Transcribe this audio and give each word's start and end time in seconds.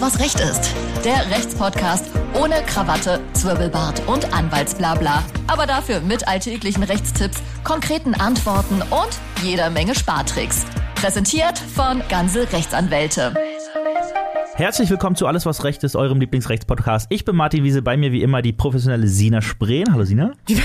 Was 0.00 0.20
Recht 0.20 0.38
ist. 0.38 0.74
Der 1.04 1.28
Rechtspodcast 1.28 2.04
ohne 2.34 2.62
Krawatte, 2.66 3.20
Zwirbelbart 3.32 4.06
und 4.06 4.32
Anwaltsblabla. 4.32 5.24
Aber 5.48 5.66
dafür 5.66 6.00
mit 6.00 6.28
alltäglichen 6.28 6.84
Rechtstipps, 6.84 7.38
konkreten 7.64 8.14
Antworten 8.14 8.80
und 8.82 9.08
jeder 9.42 9.70
Menge 9.70 9.96
Spartricks. 9.96 10.66
Präsentiert 10.94 11.58
von 11.58 12.00
Ganze 12.08 12.52
Rechtsanwälte. 12.52 13.34
Herzlich 14.58 14.90
willkommen 14.90 15.14
zu 15.14 15.28
Alles, 15.28 15.46
was 15.46 15.62
Recht 15.62 15.84
ist, 15.84 15.94
eurem 15.94 16.18
Lieblingsrechtspodcast. 16.18 17.06
Ich 17.10 17.24
bin 17.24 17.36
Martin 17.36 17.62
Wiese, 17.62 17.80
bei 17.80 17.96
mir 17.96 18.10
wie 18.10 18.24
immer 18.24 18.42
die 18.42 18.52
professionelle 18.52 19.06
Sina 19.06 19.40
Spreen. 19.40 19.92
Hallo 19.92 20.02
Sina. 20.02 20.32
Die 20.48 20.60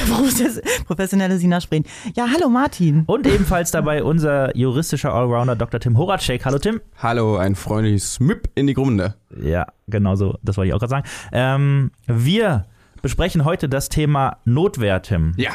professionelle 0.87 1.37
Sina 1.37 1.61
Spreen. 1.61 1.83
Ja, 2.15 2.25
hallo 2.33 2.49
Martin. 2.49 3.03
Und 3.05 3.27
ebenfalls 3.27 3.69
dabei 3.69 4.03
unser 4.03 4.57
juristischer 4.57 5.13
Allrounder 5.13 5.55
Dr. 5.55 5.79
Tim 5.79 5.95
Horacek. 5.95 6.43
Hallo 6.43 6.57
Tim. 6.57 6.81
Hallo, 6.97 7.37
ein 7.37 7.53
freundliches 7.53 8.15
Smip 8.15 8.49
in 8.55 8.65
die 8.65 8.73
Grunde. 8.73 9.13
Ja, 9.39 9.67
genau 9.87 10.15
so, 10.15 10.39
das 10.41 10.57
wollte 10.57 10.69
ich 10.69 10.73
auch 10.73 10.79
gerade 10.79 10.89
sagen. 10.89 11.07
Ähm, 11.31 11.91
wir 12.07 12.65
besprechen 13.03 13.45
heute 13.45 13.69
das 13.69 13.89
Thema 13.89 14.37
Notwehr, 14.43 15.03
Tim. 15.03 15.33
Ja. 15.37 15.51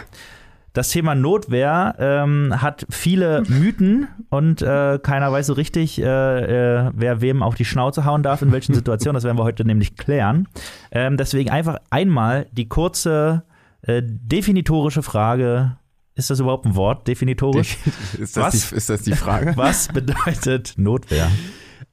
Das 0.73 0.91
Thema 0.91 1.15
Notwehr 1.15 1.95
ähm, 1.99 2.55
hat 2.57 2.87
viele 2.91 3.43
Mythen 3.49 4.09
und 4.29 4.63
äh, 4.63 4.99
keiner 5.03 5.33
weiß 5.33 5.47
so 5.47 5.55
richtig, 5.55 6.01
äh, 6.01 6.05
äh, 6.05 6.91
wer 6.95 7.21
wem 7.21 7.43
auf 7.43 7.55
die 7.55 7.65
Schnauze 7.65 8.05
hauen 8.05 8.23
darf, 8.23 8.43
in 8.43 8.53
welchen 8.53 8.75
Situationen. 8.75 9.15
Das 9.15 9.25
werden 9.25 9.39
wir 9.39 9.45
heute 9.45 9.65
nämlich 9.65 9.97
klären. 9.97 10.49
Ähm, 10.91 11.17
deswegen 11.17 11.51
einfach 11.51 11.79
einmal 11.91 12.47
die 12.53 12.69
kurze 12.69 13.45
äh, 13.83 14.03
definitorische 14.05 15.03
Frage. 15.03 15.77
Ist 16.15 16.31
das 16.31 16.41
überhaupt 16.41 16.67
ein 16.67 16.75
Wort, 16.75 17.07
definitorisch? 17.07 17.79
ist, 18.19 18.37
das 18.37 18.45
was, 18.45 18.71
die, 18.71 18.77
ist 18.77 18.91
das 18.91 19.03
die 19.03 19.13
Frage? 19.13 19.53
Was 19.57 19.89
bedeutet 19.89 20.75
Notwehr? 20.77 21.31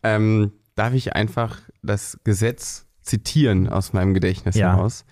Ähm, 0.02 0.52
darf 0.76 0.94
ich 0.94 1.14
einfach 1.14 1.60
das 1.84 2.20
Gesetz 2.24 2.88
zitieren 3.02 3.70
aus 3.70 3.94
meinem 3.94 4.16
Gedächtnis 4.16 4.56
ja. 4.56 4.72
heraus? 4.72 5.06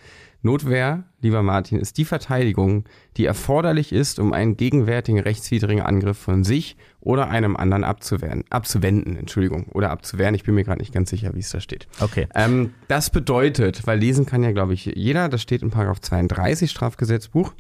Notwehr, 0.46 1.06
lieber 1.22 1.42
Martin, 1.42 1.80
ist 1.80 1.98
die 1.98 2.04
Verteidigung, 2.04 2.84
die 3.16 3.26
erforderlich 3.26 3.94
ist, 3.94 4.20
um 4.20 4.34
einen 4.34 4.58
gegenwärtigen 4.58 5.20
rechtswidrigen 5.20 5.82
Angriff 5.82 6.18
von 6.18 6.44
sich 6.44 6.76
oder 7.00 7.30
einem 7.30 7.56
anderen 7.56 7.86
abzuwehren, 7.86 8.44
abzuwenden, 8.50 9.16
Entschuldigung, 9.16 9.68
oder 9.72 9.90
abzuwehren. 9.90 10.36
Ich 10.36 10.44
bin 10.44 10.56
mir 10.56 10.66
gerade 10.66 10.82
nicht 10.82 10.94
ganz 10.94 11.10
sicher, 11.10 11.34
wie 11.34 11.40
es 11.40 11.50
da 11.50 11.62
steht. 11.62 11.88
Okay. 12.02 12.28
Ähm, 12.36 12.74
das 12.90 13.10
bedeutet, 13.10 13.88
weil 13.88 14.00
lesen 14.00 14.26
kann 14.26 14.44
ja, 14.44 14.52
glaube 14.52 14.74
ich, 14.74 14.86
jeder, 14.86 15.30
das 15.30 15.42
steht 15.42 15.62
in 15.62 15.72
Paragraph 15.72 16.02
32 16.02 16.70
Strafgesetzbuch. 16.70 17.54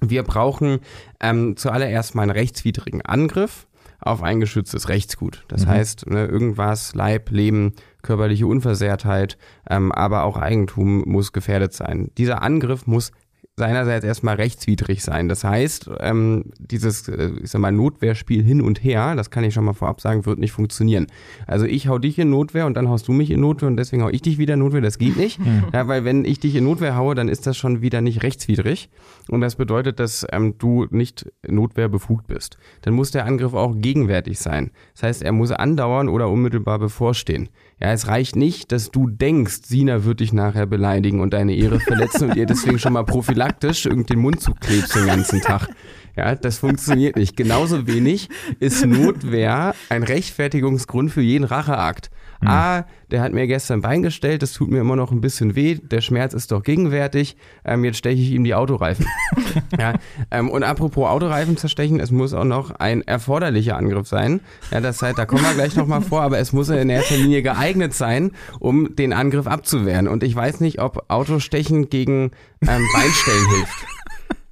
Wir 0.00 0.24
brauchen 0.24 0.80
ähm, 1.20 1.56
zuallererst 1.56 2.16
mal 2.16 2.22
einen 2.22 2.32
rechtswidrigen 2.32 3.02
Angriff 3.02 3.68
auf 4.00 4.22
ein 4.22 4.40
geschütztes 4.40 4.88
Rechtsgut. 4.88 5.44
Das 5.48 5.64
mhm. 5.64 5.70
heißt, 5.70 6.10
ne, 6.10 6.26
irgendwas, 6.26 6.94
Leib, 6.94 7.30
Leben, 7.30 7.72
körperliche 8.06 8.46
Unversehrtheit, 8.46 9.36
ähm, 9.68 9.92
aber 9.92 10.24
auch 10.24 10.36
Eigentum 10.36 11.02
muss 11.06 11.32
gefährdet 11.32 11.72
sein. 11.72 12.10
Dieser 12.16 12.42
Angriff 12.42 12.86
muss 12.86 13.12
seinerseits 13.58 14.04
erstmal 14.04 14.36
rechtswidrig 14.36 15.02
sein. 15.02 15.28
Das 15.28 15.42
heißt, 15.42 15.90
ähm, 16.00 16.44
dieses, 16.58 17.08
äh, 17.08 17.30
ich 17.42 17.50
sag 17.50 17.60
mal, 17.60 17.72
Notwehrspiel 17.72 18.42
hin 18.42 18.60
und 18.60 18.84
her, 18.84 19.14
das 19.16 19.30
kann 19.30 19.44
ich 19.44 19.54
schon 19.54 19.64
mal 19.64 19.72
vorab 19.72 20.02
sagen, 20.02 20.26
wird 20.26 20.38
nicht 20.38 20.52
funktionieren. 20.52 21.06
Also 21.46 21.64
ich 21.64 21.88
hau 21.88 21.98
dich 21.98 22.18
in 22.18 22.28
Notwehr 22.28 22.66
und 22.66 22.76
dann 22.76 22.88
haust 22.90 23.08
du 23.08 23.12
mich 23.12 23.30
in 23.30 23.40
Notwehr 23.40 23.68
und 23.68 23.78
deswegen 23.78 24.02
hau 24.02 24.10
ich 24.10 24.20
dich 24.20 24.36
wieder 24.36 24.54
in 24.54 24.60
Notwehr, 24.60 24.82
das 24.82 24.98
geht 24.98 25.16
nicht. 25.16 25.38
Mhm. 25.38 25.64
Ja, 25.72 25.88
weil 25.88 26.04
wenn 26.04 26.26
ich 26.26 26.38
dich 26.38 26.54
in 26.54 26.64
Notwehr 26.64 26.96
haue, 26.96 27.14
dann 27.14 27.28
ist 27.28 27.46
das 27.46 27.56
schon 27.56 27.80
wieder 27.80 28.02
nicht 28.02 28.22
rechtswidrig. 28.22 28.90
Und 29.28 29.40
das 29.40 29.56
bedeutet, 29.56 30.00
dass 30.00 30.26
ähm, 30.32 30.58
du 30.58 30.86
nicht 30.90 31.26
Notwehr 31.46 31.88
befugt 31.88 32.26
bist. 32.26 32.58
Dann 32.82 32.92
muss 32.92 33.10
der 33.10 33.24
Angriff 33.24 33.54
auch 33.54 33.74
gegenwärtig 33.74 34.38
sein. 34.38 34.70
Das 34.92 35.02
heißt, 35.02 35.22
er 35.22 35.32
muss 35.32 35.50
andauern 35.50 36.10
oder 36.10 36.28
unmittelbar 36.28 36.78
bevorstehen. 36.78 37.48
Ja, 37.78 37.92
es 37.92 38.06
reicht 38.06 38.36
nicht, 38.36 38.72
dass 38.72 38.90
du 38.90 39.06
denkst, 39.06 39.60
Sina 39.66 40.04
wird 40.04 40.20
dich 40.20 40.32
nachher 40.32 40.64
beleidigen 40.64 41.20
und 41.20 41.34
deine 41.34 41.54
Ehre 41.54 41.78
verletzen 41.78 42.30
und 42.30 42.36
ihr 42.36 42.46
deswegen 42.46 42.78
schon 42.78 42.94
mal 42.94 43.04
prophylaktisch 43.04 43.84
irgendwie 43.84 44.14
den 44.14 44.20
Mund 44.20 44.40
zuklebst 44.40 44.94
den 44.94 45.06
ganzen 45.06 45.42
Tag. 45.42 45.68
Ja, 46.16 46.34
das 46.34 46.56
funktioniert 46.56 47.16
nicht. 47.16 47.36
Genauso 47.36 47.86
wenig 47.86 48.30
ist 48.60 48.86
Notwehr 48.86 49.74
ein 49.90 50.02
Rechtfertigungsgrund 50.02 51.10
für 51.10 51.20
jeden 51.20 51.44
Racheakt. 51.44 52.10
Mhm. 52.40 52.48
Ah, 52.48 52.84
der 53.10 53.22
hat 53.22 53.32
mir 53.32 53.46
gestern 53.46 53.80
Bein 53.80 54.02
gestellt, 54.02 54.42
das 54.42 54.52
tut 54.52 54.70
mir 54.70 54.80
immer 54.80 54.96
noch 54.96 55.12
ein 55.12 55.20
bisschen 55.20 55.54
weh, 55.54 55.76
der 55.76 56.00
Schmerz 56.00 56.34
ist 56.34 56.52
doch 56.52 56.62
gegenwärtig, 56.62 57.36
ähm, 57.64 57.84
jetzt 57.84 57.98
steche 57.98 58.20
ich 58.20 58.30
ihm 58.32 58.44
die 58.44 58.54
Autoreifen. 58.54 59.06
ja, 59.78 59.94
ähm, 60.30 60.50
und 60.50 60.62
apropos 60.62 61.08
Autoreifen 61.08 61.56
zerstechen, 61.56 62.00
es 62.00 62.10
muss 62.10 62.34
auch 62.34 62.44
noch 62.44 62.72
ein 62.72 63.02
erforderlicher 63.02 63.76
Angriff 63.76 64.08
sein. 64.08 64.40
Ja, 64.70 64.80
das 64.80 65.00
heißt, 65.00 65.18
da 65.18 65.24
kommen 65.24 65.42
wir 65.42 65.54
gleich 65.54 65.76
nochmal 65.76 66.02
vor, 66.02 66.22
aber 66.22 66.38
es 66.38 66.52
muss 66.52 66.68
in 66.68 66.90
erster 66.90 67.16
Linie 67.16 67.42
geeignet 67.42 67.94
sein, 67.94 68.32
um 68.58 68.94
den 68.96 69.12
Angriff 69.12 69.46
abzuwehren. 69.46 70.08
Und 70.08 70.22
ich 70.22 70.34
weiß 70.34 70.60
nicht, 70.60 70.80
ob 70.80 71.04
Autostechen 71.08 71.88
gegen 71.88 72.32
ähm, 72.62 72.86
Beinstellen 72.94 73.46
hilft. 73.56 73.86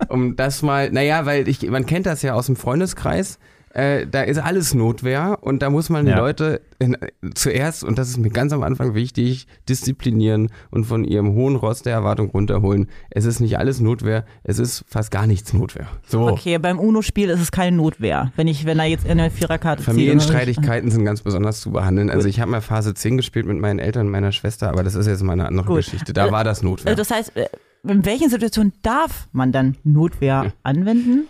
Um 0.08 0.36
das 0.36 0.60
mal, 0.60 0.90
naja, 0.90 1.24
weil 1.24 1.48
ich, 1.48 1.62
man 1.70 1.86
kennt 1.86 2.04
das 2.04 2.20
ja 2.20 2.34
aus 2.34 2.46
dem 2.46 2.56
Freundeskreis 2.56 3.38
äh, 3.74 4.06
da 4.06 4.22
ist 4.22 4.38
alles 4.38 4.72
Notwehr 4.72 5.38
und 5.40 5.60
da 5.60 5.68
muss 5.68 5.90
man 5.90 6.06
die 6.06 6.12
Leute 6.12 6.60
in, 6.78 6.96
zuerst, 7.34 7.82
und 7.82 7.98
das 7.98 8.08
ist 8.08 8.18
mir 8.18 8.30
ganz 8.30 8.52
am 8.52 8.62
Anfang 8.62 8.94
wichtig, 8.94 9.48
disziplinieren 9.68 10.50
und 10.70 10.84
von 10.84 11.04
ihrem 11.04 11.34
hohen 11.34 11.56
Ross 11.56 11.82
der 11.82 11.92
Erwartung 11.92 12.30
runterholen. 12.30 12.88
Es 13.10 13.24
ist 13.24 13.40
nicht 13.40 13.58
alles 13.58 13.80
Notwehr, 13.80 14.24
es 14.44 14.60
ist 14.60 14.84
fast 14.86 15.10
gar 15.10 15.26
nichts 15.26 15.52
Notwehr. 15.52 15.88
So. 16.06 16.28
Okay, 16.28 16.58
beim 16.58 16.78
UNO-Spiel 16.78 17.28
ist 17.30 17.40
es 17.40 17.50
keine 17.50 17.76
Notwehr, 17.76 18.32
wenn 18.36 18.46
ich, 18.46 18.64
wenn 18.64 18.78
er 18.78 18.86
jetzt 18.86 19.04
in 19.04 19.18
eine 19.18 19.30
Viererkarte. 19.30 19.82
Familienstreitigkeiten 19.82 20.92
sind 20.92 21.04
ganz 21.04 21.22
besonders 21.22 21.60
zu 21.60 21.72
behandeln. 21.72 22.10
Also 22.10 22.28
ich 22.28 22.38
habe 22.38 22.52
mal 22.52 22.60
Phase 22.60 22.94
10 22.94 23.16
gespielt 23.16 23.46
mit 23.46 23.58
meinen 23.58 23.80
Eltern 23.80 24.06
und 24.06 24.12
meiner 24.12 24.30
Schwester, 24.30 24.68
aber 24.68 24.84
das 24.84 24.94
ist 24.94 25.08
jetzt 25.08 25.22
mal 25.24 25.32
eine 25.32 25.46
andere 25.46 25.66
Gut. 25.66 25.76
Geschichte. 25.78 26.12
Da 26.12 26.30
war 26.30 26.44
das 26.44 26.62
Notwehr. 26.62 26.94
Das 26.94 27.10
heißt, 27.10 27.36
äh, 27.36 27.48
in 27.82 28.04
welchen 28.04 28.30
Situationen 28.30 28.72
darf 28.82 29.28
man 29.32 29.50
dann 29.50 29.76
Notwehr 29.82 30.52
anwenden? 30.62 31.26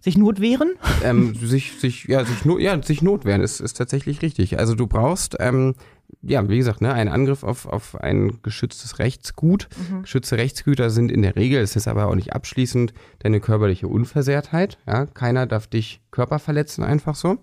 Sich 0.00 0.16
notwehren? 0.16 0.74
Ähm, 1.02 1.34
sich, 1.34 1.72
sich, 1.78 2.04
ja, 2.04 2.24
sich, 2.24 2.44
ja, 2.44 2.82
sich 2.82 3.02
notwehren 3.02 3.40
ist, 3.40 3.60
ist 3.60 3.76
tatsächlich 3.76 4.22
richtig. 4.22 4.58
Also 4.58 4.74
du 4.74 4.86
brauchst, 4.86 5.36
ähm, 5.40 5.74
ja, 6.22 6.48
wie 6.48 6.58
gesagt, 6.58 6.80
ne, 6.80 6.92
einen 6.92 7.10
Angriff 7.10 7.42
auf, 7.42 7.66
auf 7.66 8.00
ein 8.00 8.38
geschütztes 8.42 8.98
Rechtsgut. 8.98 9.68
Mhm. 9.76 10.02
Geschützte 10.02 10.38
Rechtsgüter 10.38 10.90
sind 10.90 11.10
in 11.10 11.22
der 11.22 11.36
Regel, 11.36 11.60
es 11.60 11.76
ist 11.76 11.88
aber 11.88 12.06
auch 12.06 12.14
nicht 12.14 12.32
abschließend, 12.32 12.92
deine 13.20 13.40
körperliche 13.40 13.88
Unversehrtheit. 13.88 14.78
Ja? 14.86 15.06
Keiner 15.06 15.46
darf 15.46 15.66
dich 15.66 16.00
Körper 16.10 16.38
verletzen, 16.38 16.84
einfach 16.84 17.14
so. 17.14 17.38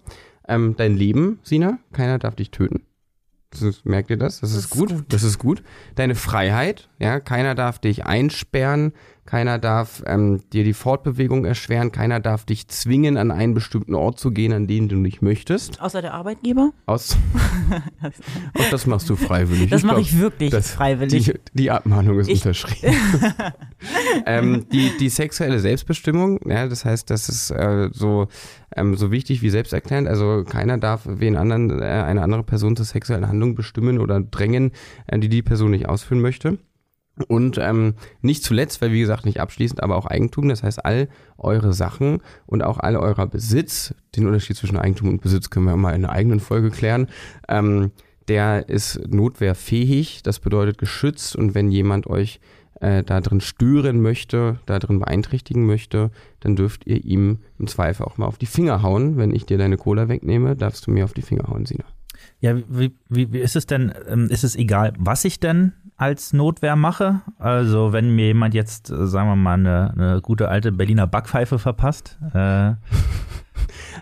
Ähm, 0.47 0.75
dein 0.77 0.95
Leben, 0.95 1.39
Sina, 1.43 1.79
keiner 1.91 2.19
darf 2.19 2.35
dich 2.35 2.51
töten. 2.51 2.83
Ist, 3.61 3.85
merkt 3.85 4.09
ihr 4.09 4.17
das? 4.17 4.41
Das, 4.41 4.51
das 4.51 4.59
ist, 4.59 4.69
gut. 4.69 4.89
gut. 4.89 5.05
Das 5.09 5.23
ist 5.23 5.39
gut. 5.39 5.63
Deine 5.95 6.15
Freiheit, 6.15 6.89
ja, 6.99 7.19
keiner 7.19 7.55
darf 7.55 7.79
dich 7.79 8.05
einsperren, 8.05 8.93
keiner 9.25 9.57
darf 9.57 10.03
ähm, 10.05 10.41
dir 10.53 10.63
die 10.63 10.73
Fortbewegung 10.73 11.45
erschweren, 11.45 11.91
keiner 11.91 12.19
darf 12.19 12.45
dich 12.45 12.67
zwingen, 12.67 13.17
an 13.17 13.31
einen 13.31 13.55
bestimmten 13.55 13.95
Ort 13.95 14.19
zu 14.19 14.29
gehen, 14.29 14.53
an 14.53 14.67
den 14.67 14.87
du 14.87 14.97
nicht 14.97 15.23
möchtest. 15.23 15.81
Außer 15.81 16.03
der 16.03 16.13
Arbeitgeber? 16.13 16.71
Aus 16.85 17.17
Auch 18.53 18.69
das 18.69 18.85
machst 18.85 19.09
du 19.09 19.15
freiwillig. 19.15 19.71
Das 19.71 19.83
mache 19.83 20.01
ich 20.01 20.19
wirklich 20.19 20.53
freiwillig. 20.53 21.25
Die, 21.25 21.33
die 21.53 21.71
Abmahnung 21.71 22.19
ist 22.19 22.29
ich 22.29 22.45
unterschrieben. 22.45 22.95
ähm, 24.27 24.67
die, 24.71 24.91
die 24.99 25.09
sexuelle 25.09 25.59
Selbstbestimmung, 25.59 26.39
ja, 26.47 26.67
das 26.67 26.85
heißt, 26.85 27.09
das 27.09 27.27
ist 27.27 27.49
äh, 27.49 27.89
so, 27.91 28.27
ähm, 28.75 28.95
so 28.95 29.11
wichtig 29.11 29.41
wie 29.41 29.49
selbsterklärend. 29.49 30.07
Also 30.07 30.43
keiner 30.47 30.77
darf 30.77 31.01
wen 31.05 31.35
anderen, 31.35 31.81
äh, 31.81 31.83
eine 31.83 32.21
andere 32.21 32.43
Person 32.43 32.75
zur 32.75 32.85
sexuellen 32.85 33.27
Handlung 33.27 33.55
bestimmen 33.55 33.97
oder 33.97 34.21
drängen, 34.21 34.71
äh, 35.07 35.17
die 35.17 35.29
die 35.29 35.41
Person 35.41 35.71
nicht 35.71 35.89
ausführen 35.89 36.21
möchte. 36.21 36.59
Und 37.27 37.57
ähm, 37.57 37.93
nicht 38.21 38.43
zuletzt, 38.43 38.81
weil 38.81 38.91
wie 38.91 38.99
gesagt 38.99 39.25
nicht 39.25 39.39
abschließend, 39.39 39.81
aber 39.81 39.95
auch 39.95 40.05
Eigentum. 40.05 40.49
Das 40.49 40.63
heißt, 40.63 40.83
all 40.85 41.07
eure 41.37 41.71
Sachen 41.71 42.21
und 42.45 42.61
auch 42.61 42.77
all 42.79 42.97
eurer 42.97 43.25
Besitz, 43.25 43.93
den 44.15 44.27
Unterschied 44.27 44.57
zwischen 44.57 44.77
Eigentum 44.77 45.09
und 45.09 45.21
Besitz 45.21 45.49
können 45.49 45.65
wir 45.65 45.77
mal 45.77 45.95
in 45.95 46.03
einer 46.03 46.13
eigenen 46.13 46.39
Folge 46.41 46.71
klären, 46.71 47.07
ähm, 47.47 47.91
der 48.27 48.69
ist 48.69 48.99
notwehrfähig, 49.07 50.23
das 50.23 50.39
bedeutet 50.39 50.77
geschützt 50.77 51.35
und 51.35 51.53
wenn 51.53 51.69
jemand 51.71 52.07
euch 52.07 52.39
äh, 52.81 53.03
da 53.03 53.21
drin 53.21 53.39
stören 53.39 54.01
möchte, 54.01 54.59
da 54.65 54.79
drin 54.79 54.99
beeinträchtigen 54.99 55.65
möchte, 55.65 56.11
dann 56.39 56.55
dürft 56.55 56.85
ihr 56.87 57.03
ihm 57.05 57.39
im 57.59 57.67
Zweifel 57.67 58.05
auch 58.05 58.17
mal 58.17 58.25
auf 58.25 58.37
die 58.37 58.47
Finger 58.47 58.81
hauen. 58.81 59.17
Wenn 59.17 59.33
ich 59.33 59.45
dir 59.45 59.57
deine 59.57 59.77
Cola 59.77 60.09
wegnehme, 60.09 60.55
darfst 60.55 60.85
du 60.87 60.91
mir 60.91 61.05
auf 61.05 61.13
die 61.13 61.21
Finger 61.21 61.47
hauen, 61.47 61.65
Sina. 61.65 61.85
Ja, 62.41 62.57
wie, 62.67 62.93
wie, 63.09 63.31
wie 63.31 63.39
ist 63.39 63.55
es 63.55 63.65
denn, 63.65 63.93
ähm, 64.07 64.27
ist 64.29 64.43
es 64.43 64.55
egal, 64.55 64.93
was 64.97 65.23
ich 65.23 65.39
denn 65.39 65.73
als 65.97 66.33
Notwehr 66.33 66.75
mache. 66.75 67.21
Also 67.37 67.93
wenn 67.93 68.15
mir 68.15 68.27
jemand 68.27 68.53
jetzt, 68.53 68.89
äh, 68.89 69.07
sagen 69.07 69.29
wir 69.29 69.35
mal, 69.35 69.53
eine, 69.53 69.93
eine 69.93 70.21
gute 70.21 70.49
alte 70.49 70.71
Berliner 70.71 71.07
Backpfeife 71.07 71.59
verpasst. 71.59 72.19
Äh. 72.33 72.73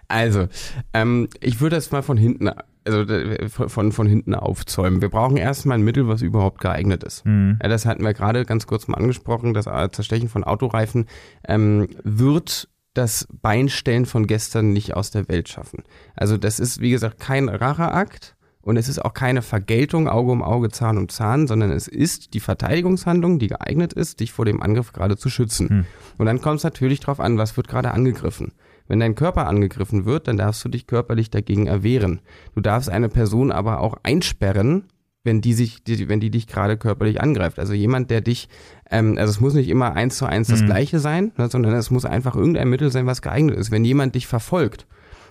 Also, 0.07 0.47
ähm, 0.93 1.29
ich 1.39 1.61
würde 1.61 1.75
das 1.75 1.91
mal 1.91 2.01
von 2.01 2.17
hinten, 2.17 2.49
also 2.85 3.05
von, 3.47 3.91
von 3.91 4.07
hinten 4.07 4.35
aufzäumen. 4.35 5.01
Wir 5.01 5.09
brauchen 5.09 5.37
erstmal 5.37 5.77
ein 5.77 5.83
Mittel, 5.83 6.07
was 6.07 6.21
überhaupt 6.21 6.59
geeignet 6.59 7.03
ist. 7.03 7.25
Mhm. 7.25 7.57
Das 7.59 7.85
hatten 7.85 8.03
wir 8.03 8.13
gerade 8.13 8.45
ganz 8.45 8.67
kurz 8.67 8.87
mal 8.87 8.97
angesprochen. 8.97 9.53
Das 9.53 9.65
Zerstechen 9.65 10.29
von 10.29 10.43
Autoreifen 10.43 11.07
ähm, 11.47 11.87
wird 12.03 12.67
das 12.93 13.27
Beinstellen 13.41 14.05
von 14.05 14.27
gestern 14.27 14.73
nicht 14.73 14.95
aus 14.95 15.11
der 15.11 15.27
Welt 15.29 15.49
schaffen. 15.49 15.83
Also 16.15 16.37
das 16.37 16.59
ist, 16.59 16.79
wie 16.79 16.91
gesagt, 16.91 17.19
kein 17.19 17.49
Racheakt 17.49 18.35
Und 18.63 18.77
es 18.77 18.87
ist 18.87 19.03
auch 19.03 19.13
keine 19.13 19.41
Vergeltung 19.41 20.07
Auge 20.07 20.31
um 20.31 20.41
Auge, 20.41 20.69
Zahn 20.69 20.97
um 20.97 21.09
Zahn, 21.09 21.47
sondern 21.47 21.69
es 21.69 21.89
ist 21.89 22.33
die 22.33 22.39
Verteidigungshandlung, 22.39 23.37
die 23.37 23.47
geeignet 23.47 23.91
ist, 23.91 24.21
dich 24.21 24.31
vor 24.31 24.45
dem 24.45 24.63
Angriff 24.63 24.93
gerade 24.93 25.17
zu 25.17 25.29
schützen. 25.29 25.69
Hm. 25.69 25.85
Und 26.17 26.25
dann 26.25 26.39
kommt 26.39 26.57
es 26.57 26.63
natürlich 26.63 27.01
darauf 27.01 27.19
an, 27.19 27.37
was 27.37 27.57
wird 27.57 27.67
gerade 27.67 27.91
angegriffen. 27.91 28.53
Wenn 28.87 29.01
dein 29.01 29.15
Körper 29.15 29.47
angegriffen 29.47 30.05
wird, 30.05 30.27
dann 30.27 30.37
darfst 30.37 30.63
du 30.63 30.69
dich 30.69 30.87
körperlich 30.87 31.29
dagegen 31.29 31.67
erwehren. 31.67 32.21
Du 32.55 32.61
darfst 32.61 32.89
eine 32.89 33.09
Person 33.09 33.51
aber 33.51 33.81
auch 33.81 33.97
einsperren, 34.03 34.85
wenn 35.25 35.41
die 35.41 35.53
sich, 35.53 35.83
die, 35.83 36.07
wenn 36.09 36.19
die 36.19 36.31
dich 36.31 36.47
gerade 36.47 36.77
körperlich 36.77 37.21
angreift. 37.21 37.59
Also 37.59 37.73
jemand, 37.73 38.11
der 38.11 38.21
dich, 38.21 38.49
ähm, 38.89 39.17
also 39.17 39.31
es 39.31 39.39
muss 39.39 39.53
nicht 39.53 39.69
immer 39.69 39.93
eins 39.93 40.17
zu 40.17 40.25
eins 40.25 40.47
das 40.47 40.61
Mhm. 40.61 40.65
Gleiche 40.67 40.99
sein, 40.99 41.31
ne, 41.37 41.49
sondern 41.49 41.73
es 41.73 41.91
muss 41.91 42.05
einfach 42.05 42.35
irgendein 42.35 42.69
Mittel 42.69 42.91
sein, 42.91 43.05
was 43.05 43.21
geeignet 43.21 43.57
ist. 43.57 43.71
Wenn 43.71 43.85
jemand 43.85 44.15
dich 44.15 44.27
verfolgt 44.27 44.85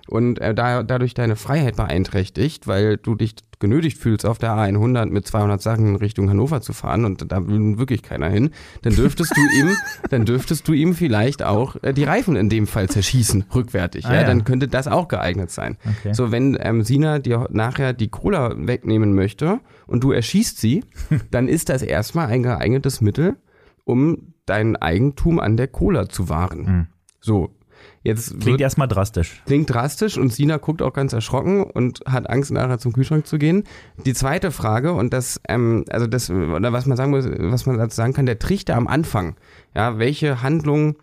und 0.08 0.40
äh, 0.40 0.54
da, 0.54 0.82
dadurch 0.82 1.14
deine 1.14 1.36
Freiheit 1.36 1.76
beeinträchtigt, 1.76 2.66
weil 2.66 2.96
du 2.96 3.14
dich 3.14 3.34
genötigt 3.62 3.96
fühlst, 3.96 4.26
auf 4.26 4.38
der 4.38 4.50
A100 4.50 5.06
mit 5.06 5.26
200 5.26 5.62
Sachen 5.62 5.86
in 5.86 5.96
Richtung 5.96 6.28
Hannover 6.28 6.60
zu 6.60 6.72
fahren 6.72 7.04
und 7.04 7.30
da 7.30 7.46
will 7.46 7.78
wirklich 7.78 8.02
keiner 8.02 8.28
hin, 8.28 8.50
dann 8.82 8.94
dürftest 8.94 9.32
du 9.36 9.40
ihm, 9.40 9.70
dann 10.10 10.24
dürftest 10.24 10.66
du 10.66 10.72
ihm 10.72 10.94
vielleicht 10.94 11.42
auch 11.44 11.76
äh, 11.82 11.94
die 11.94 12.04
Reifen 12.04 12.34
in 12.34 12.48
dem 12.48 12.66
Fall 12.66 12.88
zerschießen, 12.88 13.44
rückwärtig. 13.54 14.04
Ah, 14.04 14.14
ja, 14.14 14.20
ja. 14.22 14.26
dann 14.26 14.44
könnte 14.44 14.66
das 14.68 14.88
auch 14.88 15.06
geeignet 15.06 15.50
sein. 15.50 15.78
Okay. 15.84 16.12
So, 16.12 16.32
wenn 16.32 16.58
ähm, 16.60 16.82
Sina 16.82 17.20
dir 17.20 17.48
nachher 17.50 17.92
die 17.92 18.08
Cola 18.08 18.52
wegnehmen 18.56 19.14
möchte 19.14 19.60
und 19.86 20.02
du 20.02 20.10
erschießt 20.10 20.60
sie, 20.60 20.84
dann 21.30 21.46
ist 21.46 21.68
das 21.68 21.82
erstmal 21.82 22.26
ein 22.26 22.42
geeignetes 22.42 23.00
Mittel, 23.00 23.36
um 23.84 24.34
dein 24.44 24.74
Eigentum 24.76 25.38
an 25.38 25.56
der 25.56 25.68
Cola 25.68 26.08
zu 26.08 26.28
wahren. 26.28 26.64
Mhm. 26.64 26.86
So, 27.20 27.54
jetzt 28.02 28.30
Klingt 28.30 28.46
wird, 28.46 28.60
erstmal 28.60 28.88
drastisch. 28.88 29.42
klingt 29.46 29.72
drastisch 29.72 30.18
und 30.18 30.32
Sina 30.32 30.56
guckt 30.58 30.82
auch 30.82 30.92
ganz 30.92 31.12
erschrocken 31.12 31.62
und 31.64 32.00
hat 32.06 32.28
Angst, 32.28 32.50
nachher 32.50 32.78
zum 32.78 32.92
Kühlschrank 32.92 33.26
zu 33.26 33.38
gehen. 33.38 33.64
Die 34.04 34.14
zweite 34.14 34.50
Frage, 34.50 34.92
und 34.92 35.12
das, 35.12 35.40
ähm, 35.48 35.84
also 35.90 36.06
das, 36.06 36.30
oder 36.30 36.72
was 36.72 36.86
man 36.86 36.96
sagen 36.96 37.10
muss, 37.10 37.26
was 37.26 37.66
man 37.66 37.78
dazu 37.78 37.96
sagen 37.96 38.12
kann, 38.12 38.26
der 38.26 38.38
Trichter 38.38 38.76
am 38.76 38.86
Anfang, 38.88 39.36
ja, 39.74 39.98
welche 39.98 40.42
Handlung 40.42 40.96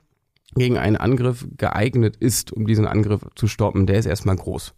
gegen 0.55 0.77
einen 0.77 0.95
Angriff 0.97 1.47
geeignet 1.57 2.15
ist, 2.17 2.51
um 2.51 2.65
diesen 2.65 2.87
Angriff 2.87 3.21
zu 3.35 3.47
stoppen, 3.47 3.85
der 3.85 3.99
ist 3.99 4.05
erstmal 4.07 4.35
groß. 4.35 4.73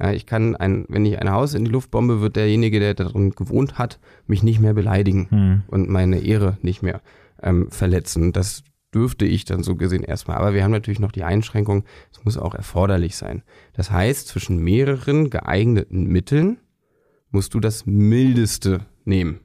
Ja, 0.00 0.10
ich 0.10 0.24
kann 0.26 0.56
ein, 0.56 0.86
wenn 0.88 1.04
ich 1.04 1.20
ein 1.20 1.30
Haus 1.30 1.54
in 1.54 1.64
die 1.66 1.70
Luft 1.70 1.90
bombe, 1.90 2.20
wird 2.22 2.34
derjenige, 2.36 2.80
der 2.80 2.94
darin 2.94 3.30
gewohnt 3.32 3.78
hat, 3.78 4.00
mich 4.26 4.42
nicht 4.42 4.58
mehr 4.58 4.72
beleidigen 4.74 5.28
Hm. 5.30 5.62
und 5.68 5.88
meine 5.90 6.18
Ehre 6.20 6.56
nicht 6.62 6.82
mehr 6.82 7.02
ähm, 7.42 7.70
verletzen. 7.70 8.32
Das 8.32 8.64
dürfte 8.94 9.24
ich 9.24 9.44
dann 9.44 9.62
so 9.62 9.76
gesehen 9.76 10.04
erstmal. 10.04 10.36
Aber 10.36 10.54
wir 10.54 10.64
haben 10.64 10.70
natürlich 10.70 11.00
noch 11.00 11.12
die 11.12 11.24
Einschränkung, 11.24 11.84
es 12.12 12.24
muss 12.24 12.36
auch 12.36 12.54
erforderlich 12.54 13.16
sein. 13.16 13.42
Das 13.72 13.90
heißt, 13.90 14.28
zwischen 14.28 14.58
mehreren 14.58 15.30
geeigneten 15.30 16.06
Mitteln 16.06 16.58
musst 17.30 17.54
du 17.54 17.60
das 17.60 17.86
mildeste 17.86 18.86
nehmen. 19.04 19.40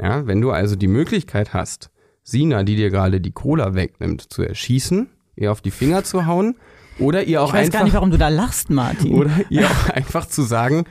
Ja, 0.00 0.26
wenn 0.26 0.40
du 0.40 0.50
also 0.50 0.76
die 0.76 0.88
Möglichkeit 0.88 1.54
hast, 1.54 1.90
Sina, 2.22 2.64
die 2.64 2.76
dir 2.76 2.90
gerade 2.90 3.20
die 3.20 3.32
Cola 3.32 3.74
wegnimmt, 3.74 4.22
zu 4.32 4.42
erschießen, 4.42 5.08
ihr 5.36 5.52
auf 5.52 5.60
die 5.60 5.70
Finger 5.70 6.04
zu 6.04 6.26
hauen 6.26 6.56
oder 6.98 7.24
ihr 7.24 7.42
auch 7.42 7.48
Ich 7.48 7.54
weiß 7.54 7.66
einfach 7.66 7.78
gar 7.78 7.84
nicht, 7.84 7.94
warum 7.94 8.10
du 8.10 8.18
da 8.18 8.28
lachst, 8.28 8.70
Martin. 8.70 9.14
oder 9.14 9.30
ihr 9.48 9.66
auch 9.66 9.88
einfach 9.94 10.26
zu 10.26 10.42
sagen, 10.42 10.84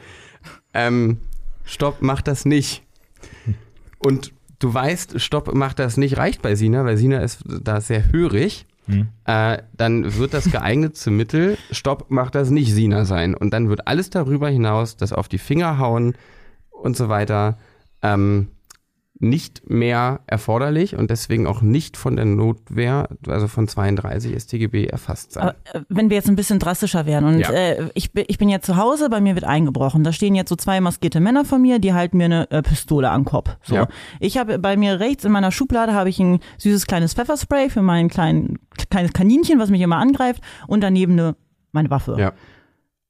ähm, 0.73 1.19
stopp, 1.63 1.97
mach 1.99 2.21
das 2.21 2.45
nicht. 2.45 2.83
Und 3.99 4.34
du 4.59 4.73
weißt, 4.73 5.19
stopp, 5.19 5.53
mach 5.53 5.73
das 5.73 5.97
nicht, 5.97 6.17
reicht 6.17 6.41
bei 6.41 6.55
Sina, 6.55 6.85
weil 6.85 6.97
Sina 6.97 7.19
ist 7.19 7.43
da 7.45 7.81
sehr 7.81 8.11
hörig. 8.11 8.65
Hm. 8.87 9.07
Äh, 9.25 9.59
dann 9.73 10.15
wird 10.17 10.33
das 10.33 10.51
geeignete 10.51 11.09
Mittel, 11.09 11.57
stopp, 11.71 12.05
mach 12.09 12.29
das 12.29 12.51
nicht 12.51 12.73
Sina 12.73 13.05
sein. 13.05 13.33
Und 13.33 13.51
dann 13.51 13.69
wird 13.69 13.87
alles 13.87 14.09
darüber 14.09 14.49
hinaus, 14.49 14.95
das 14.95 15.11
auf 15.11 15.27
die 15.27 15.39
Finger 15.39 15.79
hauen 15.79 16.15
und 16.69 16.95
so 16.95 17.09
weiter, 17.09 17.57
ähm, 18.01 18.49
nicht 19.17 19.69
mehr 19.69 20.19
erforderlich 20.27 20.95
und 20.97 21.09
deswegen 21.09 21.47
auch 21.47 21.61
nicht 21.61 21.95
von 21.95 22.17
der 22.17 22.25
Notwehr, 22.25 23.07
also 23.27 23.47
von 23.47 23.65
32 23.67 24.35
StGB 24.41 24.87
erfasst 24.87 25.31
sein. 25.31 25.43
Aber, 25.43 25.55
äh, 25.73 25.81
wenn 25.87 26.09
wir 26.09 26.17
jetzt 26.17 26.27
ein 26.27 26.35
bisschen 26.35 26.59
drastischer 26.59 27.05
wären 27.05 27.23
und 27.23 27.39
Ja. 27.39 27.49
äh, 27.51 27.89
ich, 27.93 28.11
bin- 28.11 28.25
ich 28.27 28.37
bin 28.37 28.49
jetzt 28.49 28.65
zu 28.65 28.75
Hause, 28.75 29.09
bei 29.09 29.21
mir 29.21 29.35
wird 29.35 29.45
eingebrochen. 29.45 30.03
Da 30.03 30.11
stehen 30.11 30.35
jetzt 30.35 30.49
so 30.49 30.57
zwei 30.57 30.81
maskierte 30.81 31.21
Männer 31.21 31.45
von 31.45 31.61
mir, 31.61 31.79
die 31.79 31.93
halten 31.93 32.17
mir 32.17 32.25
eine 32.25 32.51
äh, 32.51 32.61
Pistole 32.61 33.09
an 33.09 33.21
den 33.21 33.25
Kopf. 33.25 33.55
So. 33.63 33.75
Ja. 33.75 33.87
Ich 34.19 34.37
habe 34.37 34.59
bei 34.59 34.75
mir 34.75 34.99
rechts 34.99 35.23
in 35.23 35.31
meiner 35.31 35.51
Schublade 35.51 35.93
habe 35.93 36.09
ich 36.09 36.19
ein 36.19 36.39
süßes 36.57 36.85
kleines 36.85 37.13
Pfefferspray 37.13 37.69
für 37.69 37.81
mein 37.81 38.09
kleinen, 38.09 38.59
kleines 38.89 39.13
Kaninchen, 39.13 39.59
was 39.59 39.69
mich 39.69 39.79
immer 39.81 39.97
angreift 39.97 40.41
und 40.67 40.81
daneben 40.81 41.13
eine, 41.13 41.35
meine 41.71 41.89
Waffe. 41.89 42.17
Ja. 42.19 42.33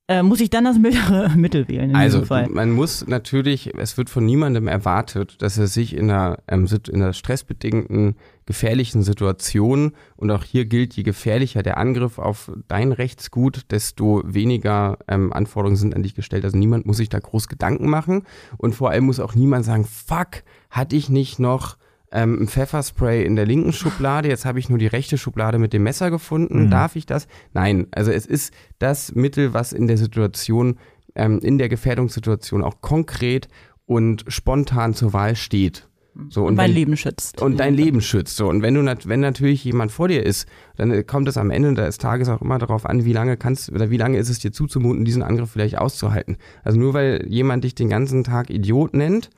Äh, 0.08 0.22
muss 0.22 0.40
ich 0.40 0.52
dann 0.52 0.66
das 0.66 0.78
mildere 0.78 1.30
Mittel 1.36 1.68
wählen 1.68 1.90
in 1.90 1.96
Also 1.96 2.20
diesem 2.20 2.28
Fall? 2.28 2.48
man 2.50 2.72
muss 2.72 3.08
natürlich, 3.08 3.74
es 3.76 3.98
wird 3.98 4.12
von 4.12 4.24
niemandem 4.24 4.68
erwartet, 4.68 5.42
dass 5.42 5.58
er 5.58 5.66
sich 5.66 5.96
in 5.96 6.12
einer, 6.12 6.38
ähm, 6.48 6.68
in 6.90 7.02
einer 7.02 7.14
stressbedingten, 7.14 8.16
gefährlichen 8.46 9.02
Situation 9.02 9.94
und 10.16 10.30
auch 10.30 10.44
hier 10.44 10.66
gilt, 10.66 10.94
je 10.94 11.02
gefährlicher 11.02 11.64
der 11.64 11.78
Angriff 11.78 12.20
auf 12.20 12.52
dein 12.68 12.92
Rechtsgut, 12.92 13.72
desto 13.72 14.22
weniger 14.24 15.00
ähm, 15.08 15.34
Anforderungen 15.34 15.78
sind 15.78 15.96
an 15.96 16.04
dich 16.04 16.14
gestellt. 16.14 16.46
Also 16.46 16.56
niemand 16.56 16.86
muss 16.86 16.98
sich 16.98 17.10
da 17.10 17.18
groß 17.18 17.48
Gedanken 17.48 17.90
machen 17.90 18.22
und 18.58 18.76
vor 18.76 18.92
allem 18.92 19.06
muss 19.06 19.20
auch 19.20 19.34
niemand 19.34 19.66
sagen, 19.66 19.86
fuck, 19.86 20.44
hatte 20.70 20.96
ich 20.96 21.10
nicht 21.10 21.40
noch 21.40 21.78
ähm, 22.12 22.42
ein 22.44 22.48
Pfefferspray 22.48 23.24
in 23.26 23.36
der 23.36 23.46
linken 23.46 23.74
Schublade, 23.74 24.30
jetzt 24.30 24.46
habe 24.46 24.60
ich 24.60 24.70
nur 24.70 24.78
die 24.78 24.88
rechte 24.88 25.18
Schublade 25.18 25.58
mit 25.60 25.74
dem 25.74 25.84
Messer 25.84 26.12
gefunden, 26.12 26.66
Mhm. 26.66 26.70
darf 26.72 26.96
ich 26.96 27.06
das? 27.06 27.28
Nein, 27.54 27.88
also 27.92 28.12
es 28.12 28.26
ist 28.26 28.54
das 28.80 29.14
Mittel, 29.16 29.54
was 29.54 29.74
in 29.74 29.88
der 29.88 29.98
Situation, 29.98 30.78
ähm, 31.16 31.40
in 31.40 31.58
der 31.58 31.70
Gefährdungssituation 31.70 32.64
auch 32.64 32.82
konkret 32.82 33.48
und 33.86 34.26
spontan 34.28 34.94
zur 34.94 35.14
Wahl 35.14 35.36
steht. 35.36 35.88
So, 36.30 36.46
und 36.46 36.56
mein 36.56 36.70
wenn- 36.70 36.76
Leben 36.76 36.96
schützt. 36.96 37.42
und 37.42 37.60
dein 37.60 37.74
Leben 37.74 38.00
schützt. 38.00 38.38
So. 38.38 38.48
Und 38.48 38.62
wenn 38.62 38.74
du 38.74 38.82
nat 38.82 39.06
wenn 39.10 39.20
natürlich 39.20 39.66
jemand 39.66 39.92
vor 39.92 40.08
dir 40.08 40.26
ist, 40.26 40.48
dann 40.78 40.90
äh, 40.92 41.04
kommt 41.04 41.28
es 41.28 41.36
am 41.38 41.52
Ende 41.52 41.74
des 41.74 41.98
Tages 41.98 42.30
auch 42.30 42.42
immer 42.42 42.58
darauf 42.58 42.86
an, 42.86 43.04
wie 43.04 43.12
lange 43.12 43.36
kannst 43.36 43.70
oder 43.70 43.90
wie 43.90 43.98
lange 43.98 44.18
ist 44.18 44.30
es 44.30 44.40
dir 44.40 44.54
zuzumuten, 44.54 45.04
diesen 45.04 45.24
Angriff 45.24 45.52
vielleicht 45.52 45.78
auszuhalten. 45.78 46.38
Also 46.64 46.80
nur 46.80 46.94
weil 46.94 47.26
jemand 47.28 47.66
dich 47.66 47.76
den 47.76 47.90
ganzen 47.90 48.24
Tag 48.24 48.50
Idiot 48.50 48.94
nennt 48.94 49.30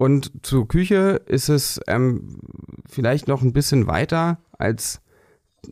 und 0.00 0.32
zur 0.42 0.66
Küche 0.66 1.20
ist 1.26 1.50
es 1.50 1.78
ähm, 1.86 2.38
vielleicht 2.88 3.28
noch 3.28 3.42
ein 3.42 3.52
bisschen 3.52 3.86
weiter 3.86 4.38
als 4.56 5.02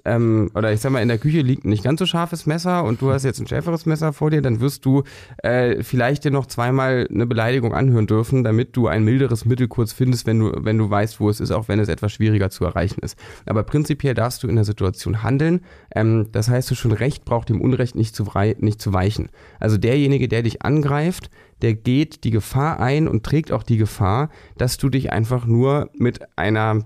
ähm, 0.04 0.50
oder 0.54 0.72
ich 0.72 0.80
sag 0.80 0.92
mal, 0.92 1.02
in 1.02 1.08
der 1.08 1.18
Küche 1.18 1.40
liegt 1.40 1.64
ein 1.64 1.70
nicht 1.70 1.84
ganz 1.84 1.98
so 1.98 2.06
scharfes 2.06 2.46
Messer 2.46 2.84
und 2.84 3.00
du 3.00 3.10
hast 3.10 3.24
jetzt 3.24 3.40
ein 3.40 3.46
schärferes 3.46 3.86
Messer 3.86 4.12
vor 4.12 4.30
dir, 4.30 4.42
dann 4.42 4.60
wirst 4.60 4.84
du 4.84 5.02
äh, 5.38 5.82
vielleicht 5.82 6.24
dir 6.24 6.30
noch 6.30 6.46
zweimal 6.46 7.08
eine 7.10 7.26
Beleidigung 7.26 7.74
anhören 7.74 8.06
dürfen, 8.06 8.44
damit 8.44 8.76
du 8.76 8.86
ein 8.86 9.04
milderes 9.04 9.44
Mittel 9.44 9.68
kurz 9.68 9.92
findest, 9.92 10.26
wenn 10.26 10.38
du, 10.38 10.52
wenn 10.56 10.78
du 10.78 10.88
weißt, 10.88 11.20
wo 11.20 11.30
es 11.30 11.40
ist, 11.40 11.50
auch 11.50 11.68
wenn 11.68 11.78
es 11.78 11.88
etwas 11.88 12.12
schwieriger 12.12 12.50
zu 12.50 12.64
erreichen 12.64 13.00
ist. 13.00 13.18
Aber 13.46 13.62
prinzipiell 13.62 14.14
darfst 14.14 14.42
du 14.42 14.48
in 14.48 14.56
der 14.56 14.64
Situation 14.64 15.22
handeln. 15.22 15.60
Ähm, 15.94 16.28
das 16.32 16.48
heißt, 16.48 16.70
du 16.70 16.74
schon 16.74 16.92
Recht 16.92 17.24
braucht 17.24 17.48
dem 17.48 17.60
Unrecht 17.60 17.94
nicht 17.94 18.14
zu, 18.14 18.26
nicht 18.58 18.80
zu 18.80 18.92
weichen. 18.92 19.30
Also 19.60 19.78
derjenige, 19.78 20.28
der 20.28 20.42
dich 20.42 20.62
angreift, 20.62 21.30
der 21.62 21.74
geht 21.74 22.24
die 22.24 22.30
Gefahr 22.30 22.80
ein 22.80 23.08
und 23.08 23.24
trägt 23.24 23.52
auch 23.52 23.62
die 23.62 23.78
Gefahr, 23.78 24.30
dass 24.56 24.76
du 24.76 24.88
dich 24.88 25.12
einfach 25.12 25.46
nur 25.46 25.90
mit 25.94 26.20
einer 26.36 26.84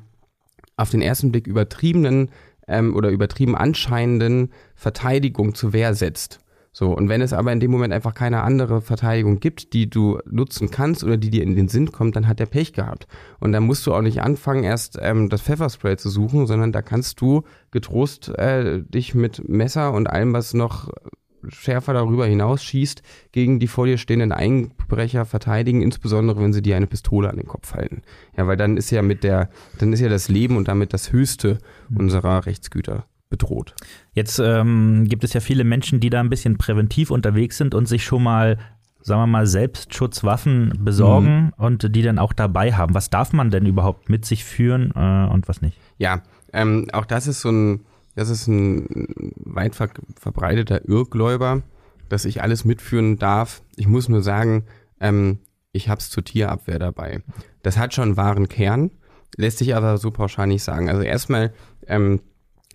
auf 0.76 0.90
den 0.90 1.02
ersten 1.02 1.30
Blick 1.30 1.46
übertriebenen 1.46 2.30
ähm, 2.72 2.96
oder 2.96 3.10
übertrieben 3.10 3.56
anscheinenden 3.56 4.50
Verteidigung 4.74 5.54
zur 5.54 5.72
Wehr 5.72 5.94
setzt. 5.94 6.40
So, 6.74 6.96
und 6.96 7.10
wenn 7.10 7.20
es 7.20 7.34
aber 7.34 7.52
in 7.52 7.60
dem 7.60 7.70
Moment 7.70 7.92
einfach 7.92 8.14
keine 8.14 8.42
andere 8.42 8.80
Verteidigung 8.80 9.40
gibt, 9.40 9.74
die 9.74 9.90
du 9.90 10.20
nutzen 10.24 10.70
kannst 10.70 11.04
oder 11.04 11.18
die 11.18 11.28
dir 11.28 11.42
in 11.42 11.54
den 11.54 11.68
Sinn 11.68 11.92
kommt, 11.92 12.16
dann 12.16 12.26
hat 12.26 12.40
der 12.40 12.46
Pech 12.46 12.72
gehabt. 12.72 13.06
Und 13.40 13.52
dann 13.52 13.64
musst 13.64 13.86
du 13.86 13.92
auch 13.92 14.00
nicht 14.00 14.22
anfangen, 14.22 14.64
erst 14.64 14.98
ähm, 14.98 15.28
das 15.28 15.42
Pfefferspray 15.42 15.98
zu 15.98 16.08
suchen, 16.08 16.46
sondern 16.46 16.72
da 16.72 16.80
kannst 16.80 17.20
du 17.20 17.42
getrost 17.72 18.30
äh, 18.38 18.80
dich 18.82 19.14
mit 19.14 19.46
Messer 19.46 19.92
und 19.92 20.08
allem, 20.08 20.32
was 20.32 20.54
noch 20.54 20.88
schärfer 21.48 21.92
darüber 21.92 22.26
hinaus 22.26 22.62
schießt, 22.62 23.02
gegen 23.32 23.58
die 23.58 23.68
vor 23.68 23.86
dir 23.86 23.98
stehenden 23.98 24.32
Einbrecher 24.32 25.24
verteidigen, 25.24 25.82
insbesondere 25.82 26.40
wenn 26.40 26.52
sie 26.52 26.62
dir 26.62 26.76
eine 26.76 26.86
Pistole 26.86 27.30
an 27.30 27.36
den 27.36 27.46
Kopf 27.46 27.74
halten. 27.74 28.02
Ja, 28.36 28.46
weil 28.46 28.56
dann 28.56 28.76
ist 28.76 28.90
ja 28.90 29.02
mit 29.02 29.24
der, 29.24 29.50
dann 29.78 29.92
ist 29.92 30.00
ja 30.00 30.08
das 30.08 30.28
Leben 30.28 30.56
und 30.56 30.68
damit 30.68 30.92
das 30.92 31.12
Höchste 31.12 31.58
unserer 31.94 32.46
Rechtsgüter 32.46 33.06
bedroht. 33.32 33.74
Jetzt 34.12 34.38
ähm, 34.38 35.06
gibt 35.08 35.24
es 35.24 35.32
ja 35.32 35.40
viele 35.40 35.64
Menschen, 35.64 36.00
die 36.00 36.10
da 36.10 36.20
ein 36.20 36.28
bisschen 36.28 36.58
präventiv 36.58 37.10
unterwegs 37.10 37.56
sind 37.56 37.74
und 37.74 37.88
sich 37.88 38.04
schon 38.04 38.22
mal, 38.22 38.58
sagen 39.00 39.22
wir 39.22 39.26
mal, 39.26 39.46
Selbstschutzwaffen 39.46 40.72
besorgen 40.80 41.52
und 41.56 41.96
die 41.96 42.02
dann 42.02 42.18
auch 42.18 42.34
dabei 42.34 42.74
haben. 42.74 42.94
Was 42.94 43.08
darf 43.08 43.32
man 43.32 43.50
denn 43.50 43.66
überhaupt 43.66 44.10
mit 44.10 44.26
sich 44.26 44.44
führen 44.44 44.92
äh, 44.94 45.32
und 45.32 45.48
was 45.48 45.62
nicht? 45.62 45.78
Ja, 45.96 46.22
ähm, 46.52 46.88
auch 46.92 47.06
das 47.06 47.26
ist 47.26 47.40
so 47.40 47.50
ein, 47.50 47.80
das 48.14 48.28
ist 48.28 48.46
ein 48.46 49.32
weit 49.36 49.74
ver 49.74 49.88
verbreiteter 50.18 50.86
Irrgläuber, 50.88 51.62
dass 52.08 52.24
ich 52.24 52.42
alles 52.42 52.64
mitführen 52.64 53.18
darf. 53.18 53.62
Ich 53.76 53.86
muss 53.86 54.08
nur 54.08 54.22
sagen, 54.22 54.64
ähm, 55.00 55.38
ich 55.72 55.88
hab's 55.88 56.10
zur 56.10 56.24
Tierabwehr 56.24 56.78
dabei. 56.78 57.22
Das 57.62 57.78
hat 57.78 57.94
schon 57.94 58.04
einen 58.04 58.16
wahren 58.16 58.48
Kern, 58.48 58.90
lässt 59.36 59.58
sich 59.58 59.74
aber 59.74 59.96
so 59.98 60.10
pauschal 60.10 60.46
nicht 60.46 60.62
sagen. 60.62 60.90
Also 60.90 61.02
erstmal 61.02 61.52
ähm, 61.86 62.20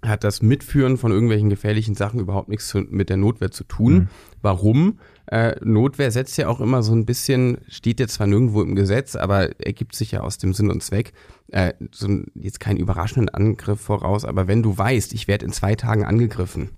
hat 0.04 0.24
das 0.24 0.42
Mitführen 0.42 0.98
von 0.98 1.12
irgendwelchen 1.12 1.50
gefährlichen 1.50 1.96
Sachen 1.96 2.20
überhaupt 2.20 2.50
nichts 2.50 2.68
zu, 2.68 2.80
mit 2.80 3.10
der 3.10 3.18
Notwehr 3.18 3.52
zu 3.52 3.64
tun. 3.64 3.94
Mhm. 3.94 4.08
Warum? 4.42 5.00
Äh, 5.26 5.56
Notwehr 5.64 6.12
setzt 6.12 6.38
ja 6.38 6.48
auch 6.48 6.62
immer 6.62 6.84
so 6.84 6.94
ein 6.94 7.06
bisschen, 7.06 7.58
steht 7.68 8.00
jetzt 8.00 8.14
zwar 8.14 8.28
nirgendwo 8.28 8.62
im 8.62 8.76
Gesetz, 8.76 9.16
aber 9.16 9.60
ergibt 9.60 9.96
sich 9.96 10.12
ja 10.12 10.22
aus 10.22 10.38
dem 10.38 10.54
Sinn 10.54 10.70
und 10.70 10.84
Zweck, 10.84 11.14
äh, 11.50 11.74
so 11.92 12.08
ein, 12.08 12.26
jetzt 12.36 12.60
keinen 12.60 12.78
überraschenden 12.78 13.30
Angriff 13.30 13.82
voraus, 13.82 14.24
aber 14.24 14.48
wenn 14.48 14.64
du 14.64 14.78
weißt, 14.78 15.14
ich 15.14 15.28
werde 15.28 15.46
in 15.46 15.52
zwei 15.52 15.76
Tagen 15.76 16.06
angegriffen, 16.06 16.70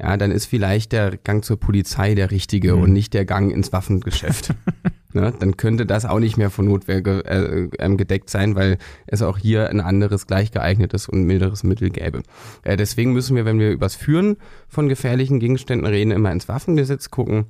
ja, 0.00 0.16
dann 0.16 0.30
ist 0.30 0.46
vielleicht 0.46 0.92
der 0.92 1.16
Gang 1.16 1.44
zur 1.44 1.58
Polizei 1.60 2.14
der 2.14 2.30
richtige 2.30 2.76
Mhm. 2.76 2.82
und 2.82 2.92
nicht 2.92 3.12
der 3.14 3.24
Gang 3.24 3.52
ins 3.52 3.72
Waffengeschäft. 3.72 4.54
ne? 5.14 5.32
Dann 5.38 5.56
könnte 5.56 5.86
das 5.86 6.04
auch 6.04 6.18
nicht 6.18 6.36
mehr 6.36 6.50
von 6.50 6.66
Notwehr 6.66 7.02
ge 7.02 7.20
äh, 7.20 7.68
ähm, 7.78 7.96
gedeckt 7.96 8.30
sein, 8.30 8.54
weil 8.54 8.78
es 9.06 9.22
auch 9.22 9.38
hier 9.38 9.68
ein 9.70 9.80
anderes 9.80 10.26
gleich 10.26 10.50
geeignetes 10.52 11.08
und 11.08 11.24
milderes 11.24 11.64
Mittel 11.64 11.90
gäbe. 11.90 12.22
Äh, 12.62 12.76
deswegen 12.76 13.12
müssen 13.12 13.36
wir, 13.36 13.44
wenn 13.44 13.58
wir 13.58 13.70
übers 13.70 13.94
Führen 13.94 14.36
von 14.68 14.88
gefährlichen 14.88 15.40
Gegenständen 15.40 15.86
reden, 15.86 16.10
immer 16.10 16.32
ins 16.32 16.48
Waffengesetz 16.48 17.10
gucken 17.10 17.46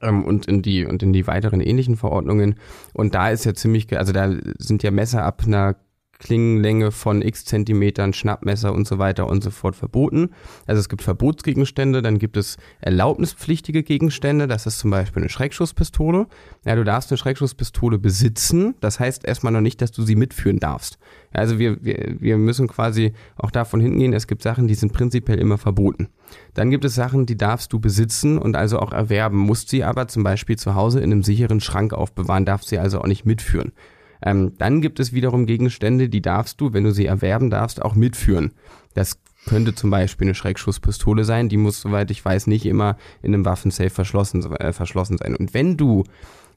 ähm, 0.00 0.24
und 0.24 0.46
in 0.46 0.62
die 0.62 0.84
und 0.84 1.02
in 1.02 1.12
die 1.12 1.26
weiteren 1.26 1.60
ähnlichen 1.60 1.96
Verordnungen. 1.96 2.56
Und 2.92 3.14
da 3.14 3.30
ist 3.30 3.44
ja 3.44 3.54
ziemlich, 3.54 3.96
also 3.96 4.12
da 4.12 4.32
sind 4.58 4.82
ja 4.82 4.90
Messer 4.90 5.24
ab 5.24 5.42
einer 5.46 5.76
Klingenlänge 6.18 6.90
von 6.90 7.22
x 7.22 7.44
Zentimetern, 7.44 8.12
Schnappmesser 8.12 8.72
und 8.72 8.86
so 8.86 8.98
weiter 8.98 9.28
und 9.28 9.42
so 9.42 9.50
fort 9.50 9.76
verboten. 9.76 10.30
Also 10.66 10.80
es 10.80 10.88
gibt 10.88 11.02
Verbotsgegenstände, 11.02 12.02
dann 12.02 12.18
gibt 12.18 12.36
es 12.36 12.56
erlaubnispflichtige 12.80 13.82
Gegenstände, 13.82 14.48
das 14.48 14.66
ist 14.66 14.80
zum 14.80 14.90
Beispiel 14.90 15.22
eine 15.22 15.30
Schreckschusspistole. 15.30 16.26
Ja, 16.64 16.74
du 16.74 16.84
darfst 16.84 17.10
eine 17.10 17.18
Schreckschusspistole 17.18 17.98
besitzen, 17.98 18.74
das 18.80 18.98
heißt 18.98 19.24
erstmal 19.24 19.52
noch 19.52 19.60
nicht, 19.60 19.80
dass 19.80 19.92
du 19.92 20.02
sie 20.02 20.16
mitführen 20.16 20.58
darfst. 20.58 20.98
Also 21.32 21.58
wir, 21.58 21.84
wir, 21.84 22.16
wir 22.18 22.36
müssen 22.36 22.66
quasi 22.66 23.12
auch 23.36 23.50
davon 23.50 23.80
hingehen, 23.80 24.12
es 24.12 24.26
gibt 24.26 24.42
Sachen, 24.42 24.66
die 24.66 24.74
sind 24.74 24.92
prinzipiell 24.92 25.38
immer 25.38 25.58
verboten. 25.58 26.08
Dann 26.54 26.70
gibt 26.70 26.84
es 26.84 26.94
Sachen, 26.94 27.26
die 27.26 27.36
darfst 27.36 27.72
du 27.72 27.78
besitzen 27.78 28.38
und 28.38 28.56
also 28.56 28.80
auch 28.80 28.92
erwerben, 28.92 29.38
musst 29.38 29.68
sie 29.68 29.84
aber 29.84 30.08
zum 30.08 30.24
Beispiel 30.24 30.56
zu 30.56 30.74
Hause 30.74 30.98
in 30.98 31.12
einem 31.12 31.22
sicheren 31.22 31.60
Schrank 31.60 31.92
aufbewahren, 31.92 32.44
darfst 32.44 32.68
sie 32.68 32.78
also 32.78 33.00
auch 33.00 33.06
nicht 33.06 33.24
mitführen. 33.24 33.72
Ähm, 34.22 34.52
dann 34.58 34.80
gibt 34.80 35.00
es 35.00 35.12
wiederum 35.12 35.46
Gegenstände, 35.46 36.08
die 36.08 36.22
darfst 36.22 36.60
du, 36.60 36.72
wenn 36.72 36.84
du 36.84 36.92
sie 36.92 37.06
erwerben 37.06 37.50
darfst, 37.50 37.82
auch 37.82 37.94
mitführen. 37.94 38.52
Das 38.94 39.18
könnte 39.46 39.74
zum 39.74 39.90
Beispiel 39.90 40.26
eine 40.26 40.34
Schreckschusspistole 40.34 41.24
sein, 41.24 41.48
die 41.48 41.56
muss, 41.56 41.80
soweit 41.80 42.10
ich 42.10 42.24
weiß, 42.24 42.46
nicht 42.48 42.66
immer 42.66 42.96
in 43.22 43.32
einem 43.32 43.44
Waffensafe 43.44 43.90
verschlossen, 43.90 44.44
äh, 44.56 44.72
verschlossen 44.72 45.18
sein. 45.18 45.36
Und 45.36 45.54
wenn 45.54 45.76
du 45.76 46.04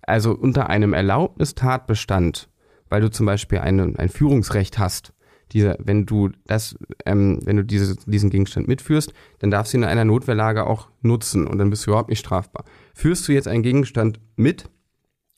also 0.01 0.33
unter 0.33 0.69
einem 0.69 0.93
Erlaubnistatbestand, 0.93 2.49
weil 2.89 3.01
du 3.01 3.09
zum 3.09 3.25
Beispiel 3.25 3.59
eine, 3.59 3.93
ein 3.97 4.09
Führungsrecht 4.09 4.79
hast, 4.79 5.13
diese, 5.51 5.77
wenn 5.79 6.05
du 6.05 6.29
das, 6.47 6.77
ähm, 7.05 7.39
wenn 7.43 7.57
du 7.57 7.63
diese, 7.63 7.95
diesen 8.05 8.29
Gegenstand 8.29 8.67
mitführst, 8.67 9.13
dann 9.39 9.51
darfst 9.51 9.73
du 9.73 9.77
ihn 9.77 9.83
in 9.83 9.89
einer 9.89 10.05
Notwehrlage 10.05 10.65
auch 10.65 10.87
nutzen 11.01 11.45
und 11.45 11.57
dann 11.57 11.69
bist 11.69 11.85
du 11.85 11.91
überhaupt 11.91 12.09
nicht 12.09 12.19
strafbar. 12.19 12.65
Führst 12.93 13.27
du 13.27 13.33
jetzt 13.33 13.47
einen 13.47 13.63
Gegenstand 13.63 14.19
mit, 14.35 14.69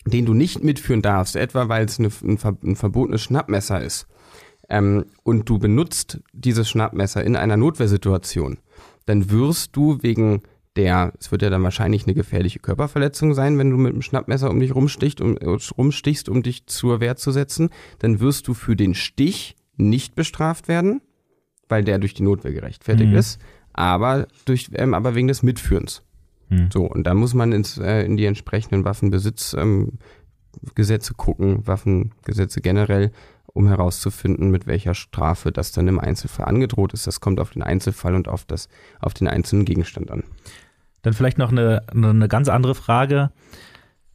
den 0.05 0.25
du 0.25 0.33
nicht 0.33 0.63
mitführen 0.63 1.01
darfst, 1.01 1.35
etwa 1.35 1.69
weil 1.69 1.85
es 1.85 1.99
eine, 1.99 2.09
ein, 2.23 2.37
ver- 2.37 2.57
ein 2.63 2.75
verbotenes 2.75 3.21
Schnappmesser 3.21 3.81
ist, 3.81 4.07
ähm, 4.69 5.05
und 5.23 5.49
du 5.49 5.59
benutzt 5.59 6.19
dieses 6.33 6.69
Schnappmesser 6.69 7.23
in 7.23 7.35
einer 7.35 7.57
Notwehrsituation, 7.57 8.59
dann 9.05 9.29
wirst 9.29 9.75
du 9.75 9.99
wegen 10.01 10.41
der, 10.75 11.13
es 11.19 11.31
wird 11.31 11.43
ja 11.43 11.49
dann 11.51 11.61
wahrscheinlich 11.63 12.05
eine 12.05 12.15
gefährliche 12.15 12.59
Körperverletzung 12.59 13.33
sein, 13.35 13.59
wenn 13.59 13.69
du 13.69 13.77
mit 13.77 13.93
dem 13.93 14.01
Schnappmesser 14.01 14.49
um 14.49 14.59
dich 14.59 14.73
rumstichst, 14.73 15.21
um, 15.21 15.37
äh, 15.37 15.57
rumstichst, 15.77 16.29
um 16.29 16.41
dich 16.41 16.65
zur 16.65 16.99
Wehr 16.99 17.15
zu 17.15 17.31
setzen, 17.31 17.69
dann 17.99 18.19
wirst 18.19 18.47
du 18.47 18.53
für 18.55 18.75
den 18.75 18.95
Stich 18.95 19.55
nicht 19.77 20.15
bestraft 20.15 20.67
werden, 20.67 21.01
weil 21.69 21.83
der 21.83 21.99
durch 21.99 22.13
die 22.15 22.23
Notwehr 22.23 22.53
gerechtfertigt 22.53 23.11
Mhm. 23.11 23.17
ist, 23.17 23.39
aber, 23.73 24.27
durch, 24.45 24.69
ähm, 24.73 24.93
aber 24.95 25.13
wegen 25.15 25.27
des 25.27 25.43
Mitführens. 25.43 26.01
Mhm. 26.53 26.69
So, 26.71 26.85
und 26.85 27.05
da 27.05 27.13
muss 27.13 27.33
man 27.33 27.51
ins, 27.51 27.77
äh, 27.77 28.03
in 28.03 28.17
die 28.17 28.25
entsprechenden 28.25 28.85
Waffenbesitzgesetze 28.85 29.57
ähm, 29.57 31.17
gucken, 31.17 31.67
Waffengesetze 31.67 32.61
generell, 32.61 33.11
um 33.47 33.67
herauszufinden, 33.67 34.49
mit 34.49 34.67
welcher 34.67 34.93
Strafe 34.93 35.51
das 35.51 35.71
dann 35.71 35.87
im 35.87 35.99
Einzelfall 35.99 36.47
angedroht 36.47 36.93
ist. 36.93 37.07
Das 37.07 37.19
kommt 37.21 37.39
auf 37.39 37.51
den 37.51 37.61
Einzelfall 37.61 38.15
und 38.15 38.27
auf, 38.27 38.45
das, 38.45 38.67
auf 38.99 39.13
den 39.13 39.27
einzelnen 39.27 39.65
Gegenstand 39.65 40.11
an. 40.11 40.23
Dann 41.01 41.13
vielleicht 41.13 41.37
noch 41.37 41.51
eine, 41.51 41.83
eine 41.91 42.27
ganz 42.27 42.47
andere 42.49 42.75
Frage. 42.75 43.31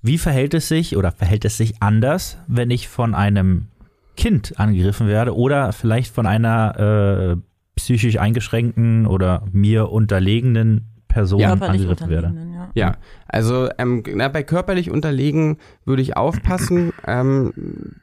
Wie 0.00 0.18
verhält 0.18 0.54
es 0.54 0.68
sich 0.68 0.96
oder 0.96 1.12
verhält 1.12 1.44
es 1.44 1.56
sich 1.56 1.82
anders, 1.82 2.38
wenn 2.46 2.70
ich 2.70 2.88
von 2.88 3.14
einem 3.14 3.68
Kind 4.16 4.58
angegriffen 4.58 5.06
werde 5.06 5.36
oder 5.36 5.72
vielleicht 5.72 6.12
von 6.12 6.26
einer 6.26 7.36
äh, 7.36 7.36
psychisch 7.76 8.18
eingeschränkten 8.18 9.06
oder 9.06 9.44
mir 9.52 9.90
unterlegenen 9.90 10.97
Person 11.08 11.40
Körperlich 11.40 11.82
angegriffen 11.82 12.10
werde? 12.10 12.34
Ja. 12.54 12.68
Ja, 12.74 12.96
also 13.26 13.68
ähm, 13.78 14.02
na, 14.14 14.28
bei 14.28 14.42
körperlich 14.42 14.90
unterlegen 14.90 15.58
würde 15.84 16.02
ich 16.02 16.16
aufpassen. 16.16 16.92
ähm, 17.06 17.52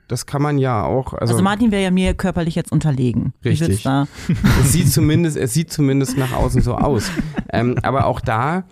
das 0.07 0.25
kann 0.25 0.41
man 0.41 0.57
ja 0.57 0.83
auch. 0.83 1.13
Also, 1.13 1.33
Also, 1.33 1.43
Martin 1.43 1.71
wäre 1.71 1.83
ja 1.83 1.91
mir 1.91 2.13
körperlich 2.13 2.55
jetzt 2.55 2.71
unterlegen. 2.71 3.33
Richtig. 3.43 3.67
sitzt 3.67 3.85
Da? 3.85 4.07
es 4.61 4.73
sieht 4.73 4.91
zumindest, 4.91 5.37
es 5.37 5.53
sieht 5.53 5.71
zumindest 5.71 6.17
nach 6.17 6.33
außen 6.33 6.61
so 6.61 6.75
aus. 6.75 7.11
ähm, 7.53 7.77
aber 7.83 8.05
auch 8.07 8.19
da, 8.19 8.63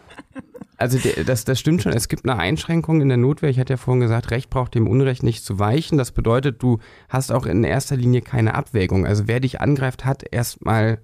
also 0.77 0.97
das, 1.25 1.45
das 1.45 1.59
stimmt 1.59 1.83
schon, 1.83 1.93
es 1.93 2.07
gibt 2.09 2.25
eine 2.27 2.37
Einschränkung 2.37 3.01
in 3.01 3.07
der 3.07 3.17
Notwehr. 3.17 3.49
Ich 3.49 3.59
hatte 3.59 3.73
ja 3.73 3.77
vorhin 3.77 4.01
gesagt, 4.01 4.31
Recht 4.31 4.49
braucht 4.49 4.75
dem 4.75 4.87
Unrecht 4.87 5.23
nicht 5.23 5.45
zu 5.45 5.59
weichen. 5.59 5.97
Das 5.97 6.11
bedeutet, 6.11 6.61
du 6.61 6.79
hast 7.07 7.31
auch 7.31 7.45
in 7.45 7.63
erster 7.63 7.95
Linie 7.95 8.21
keine 8.21 8.55
Abwägung. 8.55 9.05
Also 9.05 9.27
wer 9.27 9.39
dich 9.39 9.61
angreift, 9.61 10.05
hat 10.05 10.23
erstmal 10.29 10.99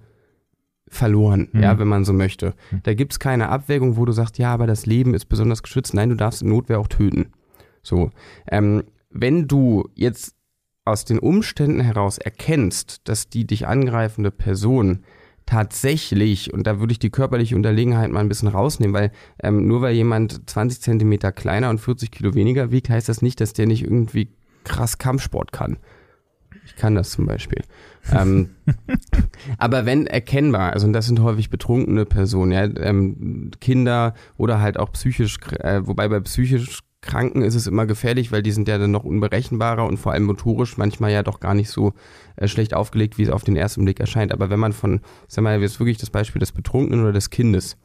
verloren, 0.90 1.48
Mhm. 1.52 1.62
ja, 1.62 1.78
wenn 1.78 1.88
man 1.88 2.04
so 2.04 2.12
möchte. 2.12 2.52
Da 2.82 2.92
gibt's 2.94 3.18
keine 3.18 3.48
Abwägung, 3.48 3.96
wo 3.96 4.04
du 4.04 4.12
sagst, 4.12 4.36
ja, 4.38 4.52
aber 4.52 4.66
das 4.66 4.84
Leben 4.86 5.14
ist 5.14 5.26
besonders 5.26 5.62
geschützt. 5.62 5.94
Nein, 5.94 6.10
du 6.10 6.16
darfst 6.16 6.42
in 6.42 6.48
Notwehr 6.48 6.78
auch 6.80 6.88
töten. 6.88 7.26
So. 7.82 8.10
Ähm, 8.50 8.82
wenn 9.08 9.46
du 9.48 9.88
jetzt 9.94 10.34
aus 10.84 11.04
den 11.04 11.18
Umständen 11.20 11.80
heraus 11.80 12.18
erkennst, 12.18 13.08
dass 13.08 13.28
die 13.28 13.46
dich 13.46 13.66
angreifende 13.66 14.30
Person 14.32 15.04
tatsächlich, 15.46 16.52
und 16.54 16.66
da 16.66 16.80
würde 16.80 16.92
ich 16.92 16.98
die 16.98 17.10
körperliche 17.10 17.54
Unterlegenheit 17.56 18.10
mal 18.10 18.20
ein 18.20 18.28
bisschen 18.28 18.48
rausnehmen, 18.48 18.94
weil 18.94 19.12
ähm, 19.42 19.66
nur 19.66 19.82
weil 19.82 19.94
jemand 19.94 20.48
20 20.48 20.80
Zentimeter 20.80 21.32
kleiner 21.32 21.70
und 21.70 21.78
40 21.80 22.10
Kilo 22.10 22.34
weniger 22.34 22.70
wiegt, 22.70 22.88
heißt 22.88 23.08
das 23.08 23.20
nicht, 23.22 23.40
dass 23.40 23.52
der 23.52 23.66
nicht 23.66 23.82
irgendwie 23.84 24.28
krass 24.64 24.98
Kampfsport 24.98 25.52
kann. 25.52 25.78
Ich 26.64 26.76
kann 26.76 26.94
das 26.94 27.10
zum 27.10 27.26
Beispiel. 27.26 27.62
ähm, 28.12 28.50
aber 29.58 29.86
wenn 29.86 30.06
erkennbar, 30.06 30.72
also 30.72 30.86
und 30.86 30.92
das 30.92 31.06
sind 31.06 31.20
häufig 31.20 31.50
betrunkene 31.50 32.06
Personen, 32.06 32.52
ja, 32.52 32.64
ähm, 32.64 33.50
Kinder 33.60 34.14
oder 34.36 34.60
halt 34.60 34.78
auch 34.78 34.92
psychisch, 34.92 35.38
äh, 35.58 35.80
wobei 35.84 36.08
bei 36.08 36.20
psychisch 36.20 36.80
Kranken 37.02 37.42
ist 37.42 37.54
es 37.54 37.66
immer 37.66 37.86
gefährlich, 37.86 38.30
weil 38.30 38.42
die 38.42 38.52
sind 38.52 38.68
ja 38.68 38.76
dann 38.76 38.90
noch 38.90 39.04
unberechenbarer 39.04 39.86
und 39.86 39.96
vor 39.96 40.12
allem 40.12 40.24
motorisch 40.24 40.76
manchmal 40.76 41.10
ja 41.10 41.22
doch 41.22 41.40
gar 41.40 41.54
nicht 41.54 41.70
so 41.70 41.94
äh, 42.36 42.46
schlecht 42.46 42.74
aufgelegt, 42.74 43.16
wie 43.16 43.22
es 43.22 43.30
auf 43.30 43.42
den 43.42 43.56
ersten 43.56 43.84
Blick 43.84 44.00
erscheint. 44.00 44.32
Aber 44.32 44.50
wenn 44.50 44.60
man 44.60 44.72
von, 44.72 45.00
sag 45.26 45.42
mal, 45.42 45.60
jetzt 45.60 45.80
wirklich 45.80 45.96
das 45.96 46.10
Beispiel 46.10 46.40
des 46.40 46.52
Betrunkenen 46.52 47.02
oder 47.02 47.12
des 47.12 47.30
Kindes, 47.30 47.78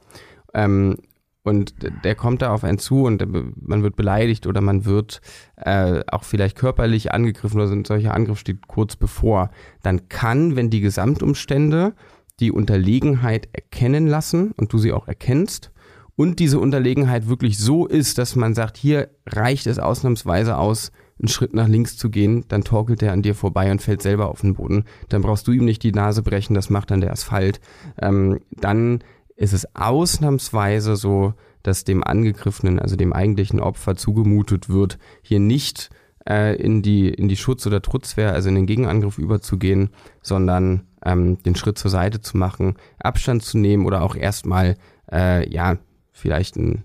ähm, 0.53 0.97
und 1.45 1.75
der 2.03 2.15
kommt 2.15 2.41
da 2.41 2.51
auf 2.51 2.63
einen 2.63 2.79
zu 2.79 3.03
und 3.03 3.23
man 3.61 3.83
wird 3.83 3.95
beleidigt 3.95 4.47
oder 4.47 4.61
man 4.61 4.85
wird 4.85 5.21
äh, 5.57 6.01
auch 6.07 6.23
vielleicht 6.23 6.57
körperlich 6.57 7.11
angegriffen 7.11 7.61
oder 7.61 7.71
ein 7.71 7.85
solcher 7.85 8.13
Angriff 8.13 8.39
steht 8.39 8.67
kurz 8.67 8.95
bevor, 8.95 9.51
dann 9.83 10.09
kann, 10.09 10.55
wenn 10.55 10.69
die 10.69 10.81
Gesamtumstände 10.81 11.93
die 12.39 12.51
Unterlegenheit 12.51 13.47
erkennen 13.53 14.07
lassen 14.07 14.51
und 14.57 14.73
du 14.73 14.77
sie 14.77 14.91
auch 14.91 15.07
erkennst 15.07 15.71
und 16.15 16.39
diese 16.39 16.59
Unterlegenheit 16.59 17.27
wirklich 17.27 17.57
so 17.57 17.85
ist, 17.85 18.17
dass 18.17 18.35
man 18.35 18.55
sagt, 18.55 18.77
hier 18.77 19.09
reicht 19.25 19.67
es 19.67 19.79
ausnahmsweise 19.79 20.57
aus, 20.57 20.91
einen 21.19 21.27
Schritt 21.29 21.53
nach 21.53 21.67
links 21.67 21.97
zu 21.97 22.09
gehen, 22.09 22.45
dann 22.47 22.63
torkelt 22.63 23.01
er 23.01 23.13
an 23.13 23.21
dir 23.21 23.35
vorbei 23.35 23.71
und 23.71 23.81
fällt 23.81 24.01
selber 24.01 24.29
auf 24.29 24.41
den 24.41 24.55
Boden. 24.55 24.83
Dann 25.09 25.21
brauchst 25.21 25.47
du 25.47 25.51
ihm 25.51 25.65
nicht 25.65 25.83
die 25.83 25.93
Nase 25.93 26.23
brechen, 26.23 26.53
das 26.53 26.69
macht 26.69 26.91
dann 26.91 27.01
der 27.01 27.11
Asphalt. 27.11 27.61
Ähm, 28.01 28.39
dann 28.51 28.99
ist 29.35 29.53
es 29.53 29.75
ausnahmsweise 29.75 30.95
so, 30.95 31.33
dass 31.63 31.83
dem 31.83 32.03
Angegriffenen, 32.03 32.79
also 32.79 32.95
dem 32.95 33.13
eigentlichen 33.13 33.59
Opfer 33.59 33.95
zugemutet 33.95 34.69
wird, 34.69 34.97
hier 35.21 35.39
nicht 35.39 35.89
äh, 36.27 36.55
in 36.55 36.81
die 36.81 37.09
in 37.09 37.27
die 37.27 37.37
Schutz- 37.37 37.67
oder 37.67 37.81
Trutzwehr, 37.81 38.33
also 38.33 38.49
in 38.49 38.55
den 38.55 38.65
Gegenangriff 38.65 39.17
überzugehen, 39.17 39.89
sondern 40.21 40.87
ähm, 41.03 41.41
den 41.43 41.55
Schritt 41.55 41.77
zur 41.77 41.91
Seite 41.91 42.21
zu 42.21 42.37
machen, 42.37 42.75
Abstand 42.99 43.43
zu 43.43 43.57
nehmen 43.57 43.85
oder 43.85 44.01
auch 44.03 44.15
erstmal 44.15 44.77
äh, 45.11 45.49
ja 45.51 45.77
vielleicht 46.11 46.55
ein 46.55 46.83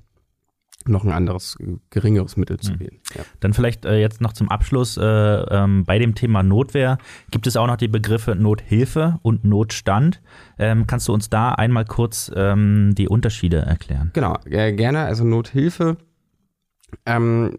noch 0.87 1.05
ein 1.05 1.13
anderes 1.13 1.59
geringeres 1.91 2.37
Mittel 2.37 2.59
zu 2.59 2.73
Hm. 2.73 2.81
wählen. 2.81 2.99
Ja. 3.15 3.23
Dann 3.41 3.53
vielleicht 3.53 3.85
äh, 3.85 4.01
jetzt 4.01 4.21
noch 4.21 4.33
zum 4.33 4.49
Abschluss 4.49 4.97
äh, 4.97 5.05
ähm, 5.05 5.85
bei 5.85 5.99
dem 5.99 6.15
Thema 6.15 6.43
Notwehr 6.43 6.99
gibt 7.31 7.47
es 7.47 7.57
auch 7.57 7.67
noch 7.67 7.77
die 7.77 7.89
Begriffe 7.89 8.35
Nothilfe 8.35 9.19
und 9.23 9.45
Notstand. 9.45 10.21
Ähm, 10.59 10.87
kannst 10.87 11.07
du 11.09 11.13
uns 11.13 11.29
da 11.29 11.51
einmal 11.53 11.85
kurz 11.85 12.31
ähm, 12.35 12.95
die 12.95 13.09
Unterschiede 13.09 13.59
erklären? 13.59 14.11
Genau, 14.15 14.37
äh, 14.47 14.73
gerne. 14.73 15.01
Also 15.01 15.25
Nothilfe 15.25 15.97
ähm, 17.07 17.57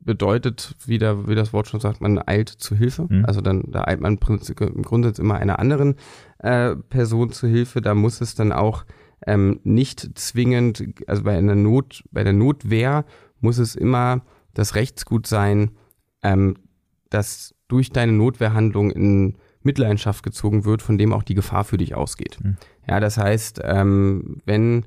bedeutet, 0.00 0.74
wie, 0.86 0.98
der, 0.98 1.28
wie 1.28 1.34
das 1.34 1.52
Wort 1.52 1.68
schon 1.68 1.80
sagt, 1.80 2.00
man 2.00 2.20
eilt 2.26 2.48
zu 2.48 2.74
Hilfe. 2.76 3.06
Mhm. 3.08 3.24
Also 3.24 3.40
dann 3.40 3.64
da 3.68 3.84
eilt 3.84 4.00
man 4.00 4.14
im 4.14 4.18
Prinzip- 4.18 4.60
im 4.60 4.82
Grundsatz 4.82 5.18
immer 5.18 5.34
einer 5.36 5.58
anderen 5.58 5.96
äh, 6.38 6.74
Person 6.76 7.30
zu 7.32 7.46
Hilfe. 7.48 7.80
Da 7.80 7.94
muss 7.94 8.20
es 8.20 8.34
dann 8.34 8.52
auch 8.52 8.84
ähm, 9.26 9.60
nicht 9.64 10.18
zwingend, 10.18 10.84
also 11.06 11.22
bei 11.24 11.36
einer 11.36 11.54
Not, 11.54 12.04
bei 12.10 12.24
der 12.24 12.32
Notwehr 12.32 13.04
muss 13.40 13.58
es 13.58 13.74
immer 13.74 14.22
das 14.54 14.74
Rechtsgut 14.74 15.26
sein, 15.26 15.72
ähm, 16.22 16.56
das 17.10 17.54
durch 17.68 17.90
deine 17.90 18.12
Notwehrhandlung 18.12 18.90
in 18.90 19.36
Mitleidenschaft 19.62 20.22
gezogen 20.22 20.64
wird, 20.64 20.82
von 20.82 20.98
dem 20.98 21.12
auch 21.12 21.22
die 21.22 21.34
Gefahr 21.34 21.64
für 21.64 21.76
dich 21.76 21.94
ausgeht. 21.94 22.38
Mhm. 22.42 22.56
Ja, 22.88 23.00
das 23.00 23.18
heißt, 23.18 23.60
ähm, 23.64 24.38
wenn 24.44 24.86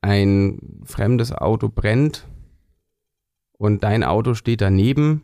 ein 0.00 0.82
fremdes 0.84 1.32
Auto 1.32 1.68
brennt 1.68 2.26
und 3.52 3.84
dein 3.84 4.04
Auto 4.04 4.34
steht 4.34 4.60
daneben, 4.60 5.22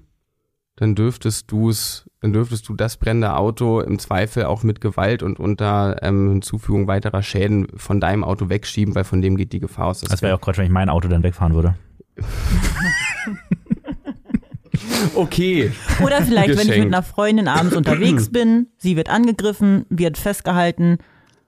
dann 0.76 0.94
dürftest 0.94 1.50
du 1.50 1.70
es, 1.70 2.08
dann 2.20 2.32
dürftest 2.32 2.68
du 2.68 2.74
das 2.74 2.96
brennende 2.96 3.36
Auto 3.36 3.80
im 3.80 3.98
Zweifel 3.98 4.44
auch 4.44 4.62
mit 4.62 4.80
Gewalt 4.80 5.22
und 5.22 5.38
unter 5.38 6.02
ähm, 6.02 6.30
Hinzufügung 6.30 6.88
weiterer 6.88 7.22
Schäden 7.22 7.68
von 7.76 8.00
deinem 8.00 8.24
Auto 8.24 8.48
wegschieben, 8.48 8.94
weil 8.94 9.04
von 9.04 9.22
dem 9.22 9.36
geht 9.36 9.52
die 9.52 9.60
Gefahr 9.60 9.86
aus. 9.86 10.00
dass 10.00 10.10
Das 10.10 10.22
wäre 10.22 10.32
ja 10.32 10.36
auch 10.36 10.40
Quatsch, 10.40 10.58
wenn 10.58 10.66
ich 10.66 10.72
mein 10.72 10.88
Auto 10.88 11.08
dann 11.08 11.22
wegfahren 11.22 11.54
würde. 11.54 11.74
okay. 15.14 15.70
Oder 16.02 16.22
vielleicht, 16.22 16.48
wenn 16.48 16.58
ich 16.58 16.66
Geschenkt. 16.66 16.86
mit 16.86 16.94
einer 16.94 17.02
Freundin 17.04 17.48
abends 17.48 17.76
unterwegs 17.76 18.30
bin, 18.32 18.68
sie 18.76 18.96
wird 18.96 19.08
angegriffen, 19.08 19.86
wird 19.88 20.18
festgehalten 20.18 20.98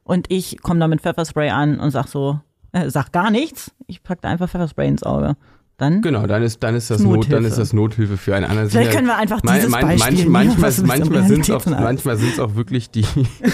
und 0.05 0.31
ich 0.31 0.63
komme 0.63 0.79
da 0.79 0.87
mit 0.87 1.01
Pfefferspray 1.01 1.51
an 1.51 1.81
und 1.81 1.91
sag 1.91 2.07
so, 2.07 2.39
äh, 2.71 2.91
sag 2.91 3.11
gar 3.11 3.33
nichts, 3.33 3.73
ich 3.89 4.05
pack 4.05 4.21
da 4.21 4.29
einfach 4.29 4.49
Pfefferspray 4.49 4.87
ins 4.87 5.03
Auge. 5.03 5.37
Dann 5.79 6.01
Genau, 6.01 6.27
dann 6.27 6.43
ist, 6.43 6.63
dann 6.63 6.75
ist 6.75 6.91
das 6.91 7.01
Not, 7.01 7.13
dann 7.25 7.43
Nothilfe. 7.43 7.47
ist 7.49 7.59
das 7.59 7.73
Nothilfe 7.75 8.17
für 8.17 8.35
einen 8.35 8.47
anderen. 8.47 8.71
Vielleicht 8.71 8.93
Sind 8.93 8.97
können 8.97 9.09
wir 9.09 9.19
einfach 9.19 9.43
dieses 9.43 9.69
man- 9.69 9.83
Beispiel 9.83 9.99
manch- 10.05 10.17
nehmen, 10.19 10.33
manchmal, 10.33 10.71
mit 10.71 10.79
der 10.79 10.87
manchmal 10.87 11.29
sind 11.29 11.41
es 11.43 11.51
auch, 11.51 11.67
manchmal 11.67 12.17
auch 12.41 12.55
wirklich 12.55 12.91
die, 12.91 13.05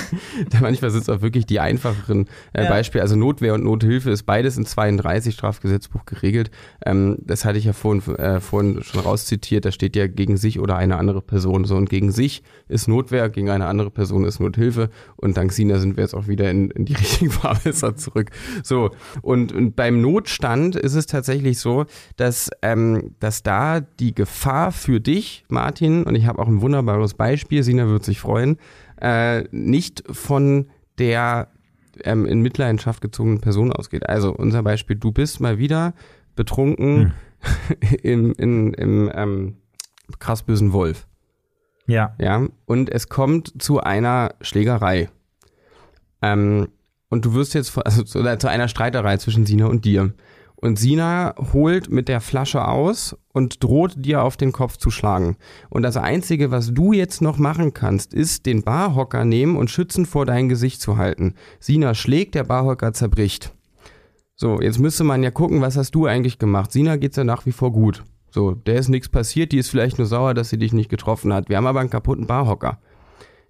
manchmal 0.61 0.91
sind 0.91 1.03
es 1.03 1.09
auch 1.09 1.21
wirklich 1.21 1.47
die 1.47 1.61
einfacheren 1.61 2.29
äh, 2.53 2.65
Ja. 2.65 2.69
Beispiele. 2.71 3.03
Also 3.03 3.17
Notwehr 3.17 3.55
und 3.55 3.65
Nothilfe 3.65 4.11
ist 4.11 4.23
beides 4.25 4.57
in 4.57 4.65
32 4.67 5.35
Strafgesetzbuch 5.35 6.05
geregelt. 6.07 6.51
Ähm, 6.85 7.17
das 7.21 7.45
hatte 7.45 7.59
ich 7.59 7.65
ja 7.65 7.73
vorhin, 7.73 8.03
äh, 8.17 8.41
vorhin 8.41 8.83
schon 8.83 9.01
rauszitiert. 9.01 9.65
Da 9.65 9.73
steht 9.73 9.97
ja 9.97 10.07
gegen 10.07 10.37
sich 10.37 10.61
oder 10.61 10.77
eine 10.77 10.97
andere 10.99 11.23
Person. 11.23 11.65
So 11.65 11.77
und 11.77 11.91
gegen 11.91 12.13
sich 12.13 12.43
ist 12.69 12.89
Notwehr, 12.89 13.29
gegen 13.31 13.51
eine 13.51 13.67
andere 13.67 13.91
Person 13.91 14.25
ist 14.25 14.41
Nothilfe. 14.41 14.91
Und 15.17 15.37
dank 15.37 15.53
Sina 15.53 15.79
sind 15.79 15.97
wir 15.97 16.05
jetzt 16.05 16.15
auch 16.15 16.29
wieder 16.29 16.51
in, 16.51 16.71
in 16.71 16.85
die 16.85 16.95
richtigen 17.03 17.31
Fahrwässer 17.31 17.97
zurück. 17.97 18.31
So 18.63 18.91
und, 19.23 19.53
und 19.53 19.77
beim 19.77 20.01
Notstand 20.01 20.77
ist 20.77 20.95
es 20.95 21.07
tatsächlich 21.07 21.59
so, 21.59 21.87
dass 22.17 22.51
ähm, 22.63 23.15
dass 23.21 23.43
da 23.43 23.81
die 23.81 24.15
Gefahr 24.15 24.73
für 24.73 25.01
dich, 25.01 25.45
Martin, 25.49 26.05
und 26.05 26.15
ich 26.15 26.27
habe 26.27 26.41
auch 26.41 26.49
ein 26.49 26.61
wunderbares 26.61 27.15
Beispiel, 27.15 27.63
Sina 27.63 27.89
wird 27.89 28.05
sich 28.05 28.21
freuen, 28.21 28.59
äh, 29.01 29.45
nicht 29.51 30.05
von 30.11 30.69
der 30.99 31.49
ähm, 32.05 32.27
in 32.27 32.41
Mitleidenschaft 32.41 33.01
gezogenen 33.01 33.41
Person 33.41 33.73
ausgeht. 33.73 34.09
Also 34.09 34.33
unser 34.33 34.63
Beispiel, 34.63 34.97
du 34.97 35.13
bist 35.13 35.41
mal 35.41 35.59
wieder 35.59 35.95
betrunken 36.37 37.13
im, 38.03 38.33
in, 38.33 38.75
im 38.75 39.11
ähm, 39.15 39.57
krass 40.19 40.43
bösen 40.43 40.73
Wolf. 40.73 41.07
Ja. 41.87 42.15
Ja, 42.19 42.47
und 42.67 42.91
es 42.91 43.09
kommt 43.09 43.63
zu 43.63 43.81
einer 43.81 44.35
Schlägerei. 44.41 45.11
Ähm, 46.23 46.69
und 47.09 47.25
du 47.25 47.35
wirst 47.35 47.55
jetzt, 47.55 47.77
also 47.85 48.03
zu, 48.03 48.39
zu 48.39 48.49
einer 48.49 48.69
Streiterei 48.69 49.17
zwischen 49.17 49.47
Sina 49.47 49.67
und 49.67 49.85
dir. 49.85 50.13
Und 50.63 50.79
Sina 50.79 51.35
holt 51.53 51.91
mit 51.91 52.07
der 52.07 52.21
Flasche 52.21 52.69
aus 52.69 53.17
und 53.33 53.65
droht 53.65 53.95
dir 53.97 54.23
auf 54.23 54.37
den 54.37 54.53
Kopf 54.53 54.77
zu 54.77 54.93
schlagen. 54.93 55.37
Und 55.71 55.83
das 55.83 55.97
Einzige, 55.97 56.53
was 56.53 56.73
du 56.73 56.93
jetzt 56.93 57.21
noch 57.21 57.37
machen 57.37 57.75
kannst, 57.75 58.15
ist 58.15 58.47
den 58.47 58.63
Barhocker 58.63 59.25
nehmen 59.25 59.57
und 59.57 59.73
schützen 59.73 60.07
vor 60.07 60.25
dein 60.25 60.49
Gesicht 60.49 60.81
zu 60.81 60.97
halten. 60.97 61.35
Sina 61.59 61.95
schlägt, 61.95 62.37
der 62.37 62.45
Barhocker 62.45 62.93
zerbricht. 62.93 63.53
So, 64.37 64.61
jetzt 64.61 64.79
müsste 64.79 65.03
man 65.03 65.25
ja 65.25 65.33
gucken, 65.33 65.61
was 65.63 65.77
hast 65.77 65.97
du 65.97 66.07
eigentlich 66.07 66.39
gemacht? 66.39 66.71
Sina 66.71 66.95
geht's 66.95 67.17
ja 67.17 67.25
nach 67.25 67.45
wie 67.45 67.53
vor 67.53 67.73
gut. 67.73 68.05
So, 68.31 68.53
der 68.53 68.77
ist 68.77 68.89
nichts 68.89 69.09
passiert, 69.09 69.51
die 69.51 69.59
ist 69.59 69.69
vielleicht 69.69 69.99
nur 69.99 70.07
sauer, 70.07 70.33
dass 70.33 70.51
sie 70.51 70.59
dich 70.59 70.73
nicht 70.73 70.89
getroffen 70.89 71.33
hat. 71.33 71.49
Wir 71.49 71.57
haben 71.57 71.67
aber 71.67 71.81
einen 71.81 71.91
kaputten 71.91 72.29
Barhocker. 72.29 72.79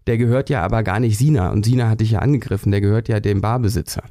Der 0.06 0.16
gehört 0.16 0.48
ja 0.48 0.62
aber 0.62 0.82
gar 0.82 0.98
nicht 0.98 1.18
Sina 1.18 1.50
und 1.50 1.66
Sina 1.66 1.90
hat 1.90 2.00
dich 2.00 2.12
ja 2.12 2.20
angegriffen, 2.20 2.72
der 2.72 2.80
gehört 2.80 3.08
ja 3.08 3.20
dem 3.20 3.42
Barbesitzer. 3.42 4.02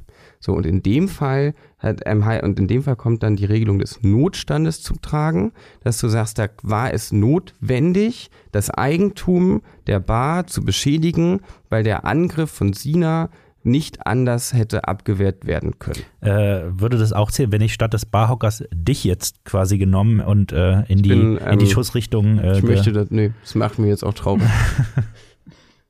So, 0.44 0.54
und 0.54 0.66
in 0.66 0.82
dem 0.84 1.08
Fall 1.08 1.54
hat, 1.78 2.02
ähm, 2.06 2.26
hi- 2.26 2.42
und 2.44 2.60
in 2.60 2.68
dem 2.68 2.82
Fall 2.84 2.96
kommt 2.96 3.22
dann 3.24 3.36
die 3.36 3.46
Regelung 3.46 3.78
des 3.80 4.00
Notstandes 4.02 4.82
zum 4.82 5.00
Tragen, 5.02 5.54
dass 5.84 6.00
du 6.00 6.08
sagst, 6.10 6.38
da 6.40 6.48
war 6.64 6.92
es 6.94 7.12
notwendig, 7.12 8.30
das 8.52 8.70
Eigentum 8.72 9.62
der 9.88 10.00
Bar 10.00 10.48
zu 10.48 10.66
beschädigen, 10.66 11.42
weil 11.70 11.84
der 11.84 12.06
Angriff 12.06 12.50
von 12.52 12.74
Sina 12.74 13.30
nicht 13.64 14.08
anders 14.08 14.54
hätte 14.54 14.88
abgewehrt 14.88 15.46
werden 15.46 15.78
können. 15.78 16.02
Äh, 16.22 16.64
würde 16.80 16.98
das 16.98 17.14
auch 17.14 17.30
zählen, 17.30 17.52
wenn 17.52 17.62
ich 17.62 17.74
statt 17.76 17.94
des 17.94 18.08
Barhockers 18.08 18.64
dich 18.74 19.04
jetzt 19.04 19.46
quasi 19.46 19.78
genommen 19.78 20.20
und 20.20 20.52
äh, 20.52 20.82
in, 20.88 21.04
die, 21.04 21.10
bin, 21.10 21.38
in 21.38 21.60
die 21.60 21.66
ähm, 21.66 21.72
Schussrichtung. 21.72 22.40
Äh, 22.40 22.58
Ich 22.58 22.64
möchte 22.64 22.92
das, 22.92 23.12
nee, 23.12 23.32
das 23.44 23.54
macht 23.54 23.78
mir 23.78 23.88
jetzt 23.90 24.04
auch 24.04 24.16
traurig. 24.16 24.48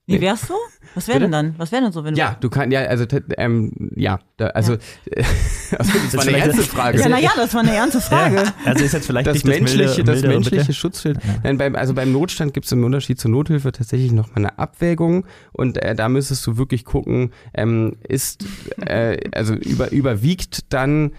Wie 0.08 0.20
wär's 0.20 0.48
so? 0.48 0.56
Was 0.96 1.08
wäre 1.08 1.20
denn 1.22 1.32
dann? 1.32 1.56
Was 1.58 1.72
wäre 1.72 1.84
denn 1.84 1.92
so, 1.92 2.04
wenn 2.04 2.16
du 2.16 2.20
Ja, 2.20 2.36
du 2.40 2.50
kannst, 2.50 2.74
ja, 2.74 2.82
also, 2.82 3.06
ähm, 3.38 3.92
ja, 3.96 4.20
da, 4.38 4.48
also, 4.48 4.74
also, 5.78 5.92
das 6.12 6.14
war 6.16 6.28
eine 6.28 6.38
ernste 6.38 6.64
Frage. 6.64 7.00
Ja, 7.00 7.08
naja, 7.08 7.30
das 7.36 7.54
war 7.54 7.62
eine 7.62 7.76
ernste 7.76 8.02
Frage. 8.02 8.36
Ja, 8.38 8.54
also 8.66 8.84
ist 8.84 8.94
jetzt 8.94 9.06
vielleicht 9.06 9.28
das 9.28 9.36
nicht 9.36 9.48
das 9.48 9.56
menschliche, 9.60 10.04
milde, 10.04 10.04
das 10.12 10.22
menschliche 10.24 10.62
bitte? 10.62 10.74
Schutzschild. 10.74 11.20
Nein, 11.44 11.58
beim, 11.58 11.76
also 11.76 11.94
beim 11.94 12.12
Notstand 12.12 12.54
gibt 12.54 12.66
es 12.66 12.72
im 12.72 12.84
Unterschied 12.84 13.20
zur 13.20 13.32
Nothilfe 13.32 13.72
tatsächlich 13.72 14.12
noch 14.12 14.30
mal 14.30 14.38
eine 14.38 14.60
Abwägung 14.60 15.26
und 15.54 15.78
äh, 15.78 15.96
da 15.96 16.10
müsstest 16.10 16.46
du 16.48 16.58
wirklich 16.58 16.84
gucken, 16.84 17.32
ähm, 17.54 17.98
ist, 18.08 18.46
äh, 18.86 19.18
also 19.34 19.54
über, 19.54 19.92
überwiegt 19.92 20.74
dann 20.74 21.12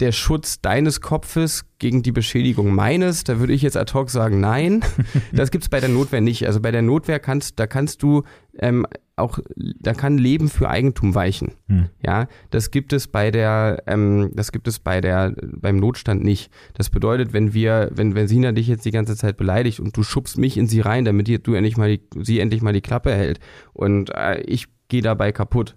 der 0.00 0.12
Schutz 0.12 0.60
deines 0.60 1.00
Kopfes 1.00 1.64
gegen 1.78 2.02
die 2.02 2.12
Beschädigung 2.12 2.74
meines, 2.74 3.24
da 3.24 3.38
würde 3.38 3.52
ich 3.52 3.62
jetzt 3.62 3.76
ad 3.76 3.92
hoc 3.92 4.10
sagen, 4.10 4.40
nein. 4.40 4.82
Das 5.32 5.50
gibt's 5.50 5.68
bei 5.68 5.80
der 5.80 5.88
Notwehr 5.88 6.20
nicht. 6.20 6.46
Also 6.46 6.60
bei 6.60 6.70
der 6.70 6.82
Notwehr 6.82 7.18
kannst, 7.18 7.58
da 7.58 7.66
kannst 7.66 8.02
du 8.02 8.22
ähm, 8.58 8.86
auch, 9.16 9.38
da 9.56 9.94
kann 9.94 10.18
Leben 10.18 10.48
für 10.48 10.68
Eigentum 10.68 11.14
weichen. 11.14 11.52
Hm. 11.68 11.88
Ja, 12.04 12.26
das 12.50 12.70
gibt 12.70 12.92
es 12.92 13.06
bei 13.08 13.30
der, 13.30 13.82
ähm, 13.86 14.30
das 14.34 14.50
gibt 14.50 14.66
es 14.66 14.78
bei 14.78 15.00
der, 15.00 15.34
beim 15.42 15.76
Notstand 15.76 16.24
nicht. 16.24 16.50
Das 16.74 16.90
bedeutet, 16.90 17.32
wenn 17.32 17.54
wir, 17.54 17.90
wenn, 17.92 18.14
wenn 18.14 18.28
Sina 18.28 18.52
dich 18.52 18.66
jetzt 18.66 18.84
die 18.84 18.90
ganze 18.90 19.16
Zeit 19.16 19.36
beleidigt 19.36 19.80
und 19.80 19.96
du 19.96 20.02
schubst 20.02 20.38
mich 20.38 20.56
in 20.56 20.66
sie 20.66 20.80
rein, 20.80 21.04
damit 21.04 21.28
die, 21.28 21.40
du 21.42 21.54
endlich 21.54 21.76
mal 21.76 21.96
die, 21.96 22.02
sie 22.22 22.40
endlich 22.40 22.62
mal 22.62 22.72
die 22.72 22.80
Klappe 22.80 23.12
hält 23.12 23.38
und 23.72 24.10
äh, 24.14 24.40
ich 24.42 24.66
gehe 24.88 25.02
dabei 25.02 25.32
kaputt. 25.32 25.76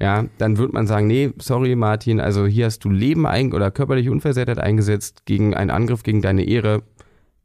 Ja, 0.00 0.24
dann 0.38 0.58
wird 0.58 0.72
man 0.72 0.86
sagen, 0.86 1.06
nee, 1.06 1.32
sorry 1.38 1.74
Martin, 1.76 2.20
also 2.20 2.46
hier 2.46 2.66
hast 2.66 2.80
du 2.84 2.90
Leben 2.90 3.26
ein 3.26 3.52
oder 3.52 3.70
körperliche 3.70 4.10
Unversehrtheit 4.10 4.58
eingesetzt 4.58 5.24
gegen 5.26 5.54
einen 5.54 5.70
Angriff 5.70 6.02
gegen 6.02 6.22
deine 6.22 6.44
Ehre. 6.44 6.82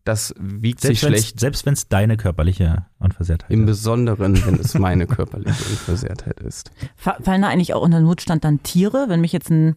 Das 0.04 0.34
wiegt 0.40 0.80
sich 0.82 1.00
Selbst 1.02 1.04
wenn's- 1.04 1.20
schlecht. 1.20 1.40
Selbst 1.40 1.66
wenn 1.66 1.74
es 1.74 1.90
deine 1.90 2.16
körperliche 2.16 2.86
Unversehrtheit 3.00 3.52
Im 3.52 3.62
ist. 3.62 3.66
Besonderen, 3.68 4.46
wenn 4.46 4.56
es 4.56 4.74
meine 4.80 5.06
körperliche 5.06 5.50
Unversehrtheit 5.70 6.40
ist. 6.40 6.72
Fa- 6.96 7.18
Fallen 7.22 7.42
da 7.42 7.50
eigentlich 7.50 7.74
auch 7.74 7.82
unter 7.82 8.00
Notstand 8.00 8.44
dann 8.46 8.63
Tiere, 8.63 9.06
wenn 9.10 9.20
mich 9.22 9.34
jetzt 9.34 9.50
ein 9.52 9.76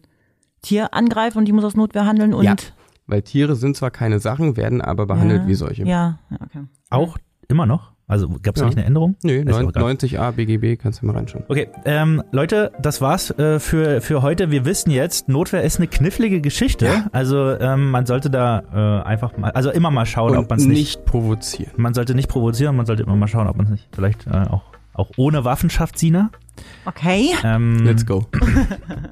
Tier 0.61 0.93
angreift 0.93 1.35
und 1.37 1.47
ich 1.47 1.53
muss 1.53 1.63
aus 1.65 1.75
Notwehr 1.75 2.05
handeln 2.05 2.33
und 2.33 2.43
Ja, 2.45 2.55
Weil 3.07 3.23
Tiere 3.23 3.55
sind 3.57 3.75
zwar 3.75 3.91
keine 3.91 4.19
Sachen, 4.19 4.55
werden 4.55 4.79
aber 4.79 5.05
behandelt 5.05 5.41
Ja. 5.41 5.47
wie 5.47 5.55
solche. 5.55 5.83
Ja, 5.83 6.19
okay. 6.41 6.65
Auch 6.89 7.17
immer 7.49 7.65
noch? 7.65 7.91
Also 8.11 8.27
gab 8.43 8.55
es 8.55 8.59
Ja. 8.61 8.65
nicht 8.67 8.77
eine 8.77 8.85
Änderung? 8.85 9.15
Nö, 9.23 9.31
Ist 9.39 9.45
neun- 9.45 9.65
auch 9.65 9.69
egal. 9.69 9.83
90a 9.83 10.31
BGB, 10.31 10.75
kannst 10.77 11.01
du 11.01 11.05
mal 11.05 11.15
reinschauen. 11.15 11.45
Okay, 11.47 11.69
ähm, 11.85 12.21
Leute, 12.31 12.71
das 12.81 12.99
war's 12.99 13.31
äh, 13.39 13.59
für, 13.59 14.01
für 14.01 14.21
heute. 14.21 14.51
Wir 14.51 14.65
wissen 14.65 14.91
jetzt, 14.91 15.29
Notwehr 15.29 15.63
ist 15.63 15.77
eine 15.77 15.87
knifflige 15.87 16.41
Geschichte. 16.41 16.85
Ja. 16.87 17.05
Also 17.13 17.51
ähm, 17.57 17.89
man 17.89 18.05
sollte 18.05 18.29
da 18.29 19.01
äh, 19.03 19.07
einfach 19.07 19.37
mal, 19.37 19.51
also 19.51 19.71
immer 19.71 19.91
mal 19.91 20.05
schauen, 20.05 20.35
ob 20.35 20.49
man 20.49 20.59
es 20.59 20.65
Und 20.65 20.71
nicht, 20.71 20.79
nicht 20.97 21.05
provozieren. 21.05 21.71
man 21.77 21.93
sollte 21.93 22.13
nicht 22.13 22.27
provozieren, 22.27 22.75
man 22.75 22.85
sollte 22.85 23.03
immer 23.03 23.15
mal 23.15 23.27
schauen, 23.29 23.47
ob 23.47 23.55
man 23.55 23.67
es 23.67 23.71
nicht 23.71 23.87
vielleicht 23.93 24.27
äh, 24.27 24.31
auch, 24.31 24.63
auch 24.93 25.09
ohne 25.15 25.45
Waffen 25.45 25.69
schafft, 25.69 25.97
Sina. 25.97 26.31
Okay. 26.85 27.29
Ähm, 27.45 27.77
Let's 27.85 28.05
go. 28.05 28.25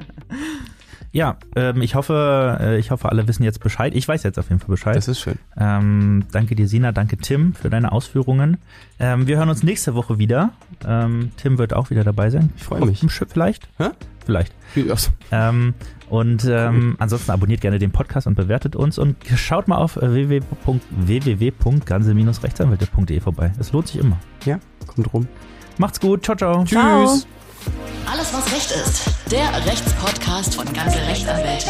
Ja, 1.11 1.37
ähm, 1.55 1.81
ich 1.81 1.95
hoffe, 1.95 2.57
äh, 2.61 2.77
ich 2.77 2.91
hoffe, 2.91 3.09
alle 3.09 3.27
wissen 3.27 3.43
jetzt 3.43 3.59
Bescheid. 3.61 3.95
Ich 3.95 4.07
weiß 4.07 4.21
jetzt 4.23 4.37
auf 4.37 4.49
jeden 4.49 4.59
Fall 4.59 4.69
Bescheid. 4.69 4.95
Das 4.95 5.07
ist 5.07 5.19
schön. 5.19 5.39
Ähm, 5.57 6.25
danke 6.31 6.55
dir, 6.55 6.67
Sina. 6.67 6.91
Danke, 6.91 7.17
Tim, 7.17 7.53
für 7.53 7.69
deine 7.69 7.91
Ausführungen. 7.91 8.57
Ähm, 8.99 9.27
wir 9.27 9.37
hören 9.37 9.49
uns 9.49 9.63
nächste 9.63 9.95
Woche 9.95 10.19
wieder. 10.19 10.51
Ähm, 10.85 11.31
Tim 11.37 11.57
wird 11.57 11.73
auch 11.73 11.89
wieder 11.89 12.03
dabei 12.03 12.29
sein. 12.29 12.51
Ich 12.57 12.63
freue 12.63 12.81
Auf 12.83 12.89
mich. 12.89 13.01
vielleicht? 13.29 13.67
Hä? 13.77 13.89
Vielleicht. 14.25 14.53
Ja, 14.75 14.95
Ähm, 15.31 15.73
und 16.09 16.45
ähm, 16.45 16.95
ansonsten 16.99 17.31
abonniert 17.31 17.61
gerne 17.61 17.79
den 17.79 17.89
Podcast 17.91 18.27
und 18.27 18.35
bewertet 18.35 18.75
uns 18.75 18.99
und 18.99 19.15
schaut 19.35 19.67
mal 19.67 19.77
auf 19.77 19.97
äh, 19.97 20.13
www. 20.13 20.41
www.ganze-rechtsanwälte.de 20.91 23.19
vorbei. 23.19 23.51
Es 23.59 23.71
lohnt 23.71 23.87
sich 23.87 23.99
immer. 23.99 24.17
Ja, 24.45 24.59
kommt 24.85 25.11
rum. 25.13 25.27
Macht's 25.77 25.99
gut. 25.99 26.23
Ciao, 26.23 26.37
ciao. 26.37 26.63
Ciao. 26.65 27.19
Alles, 28.11 28.33
was 28.33 28.51
Recht 28.51 28.71
ist. 28.71 29.03
Der 29.31 29.65
Rechtspodcast 29.65 30.55
von 30.55 30.71
ganze 30.73 30.99
Rechtsanwälte. 30.99 31.69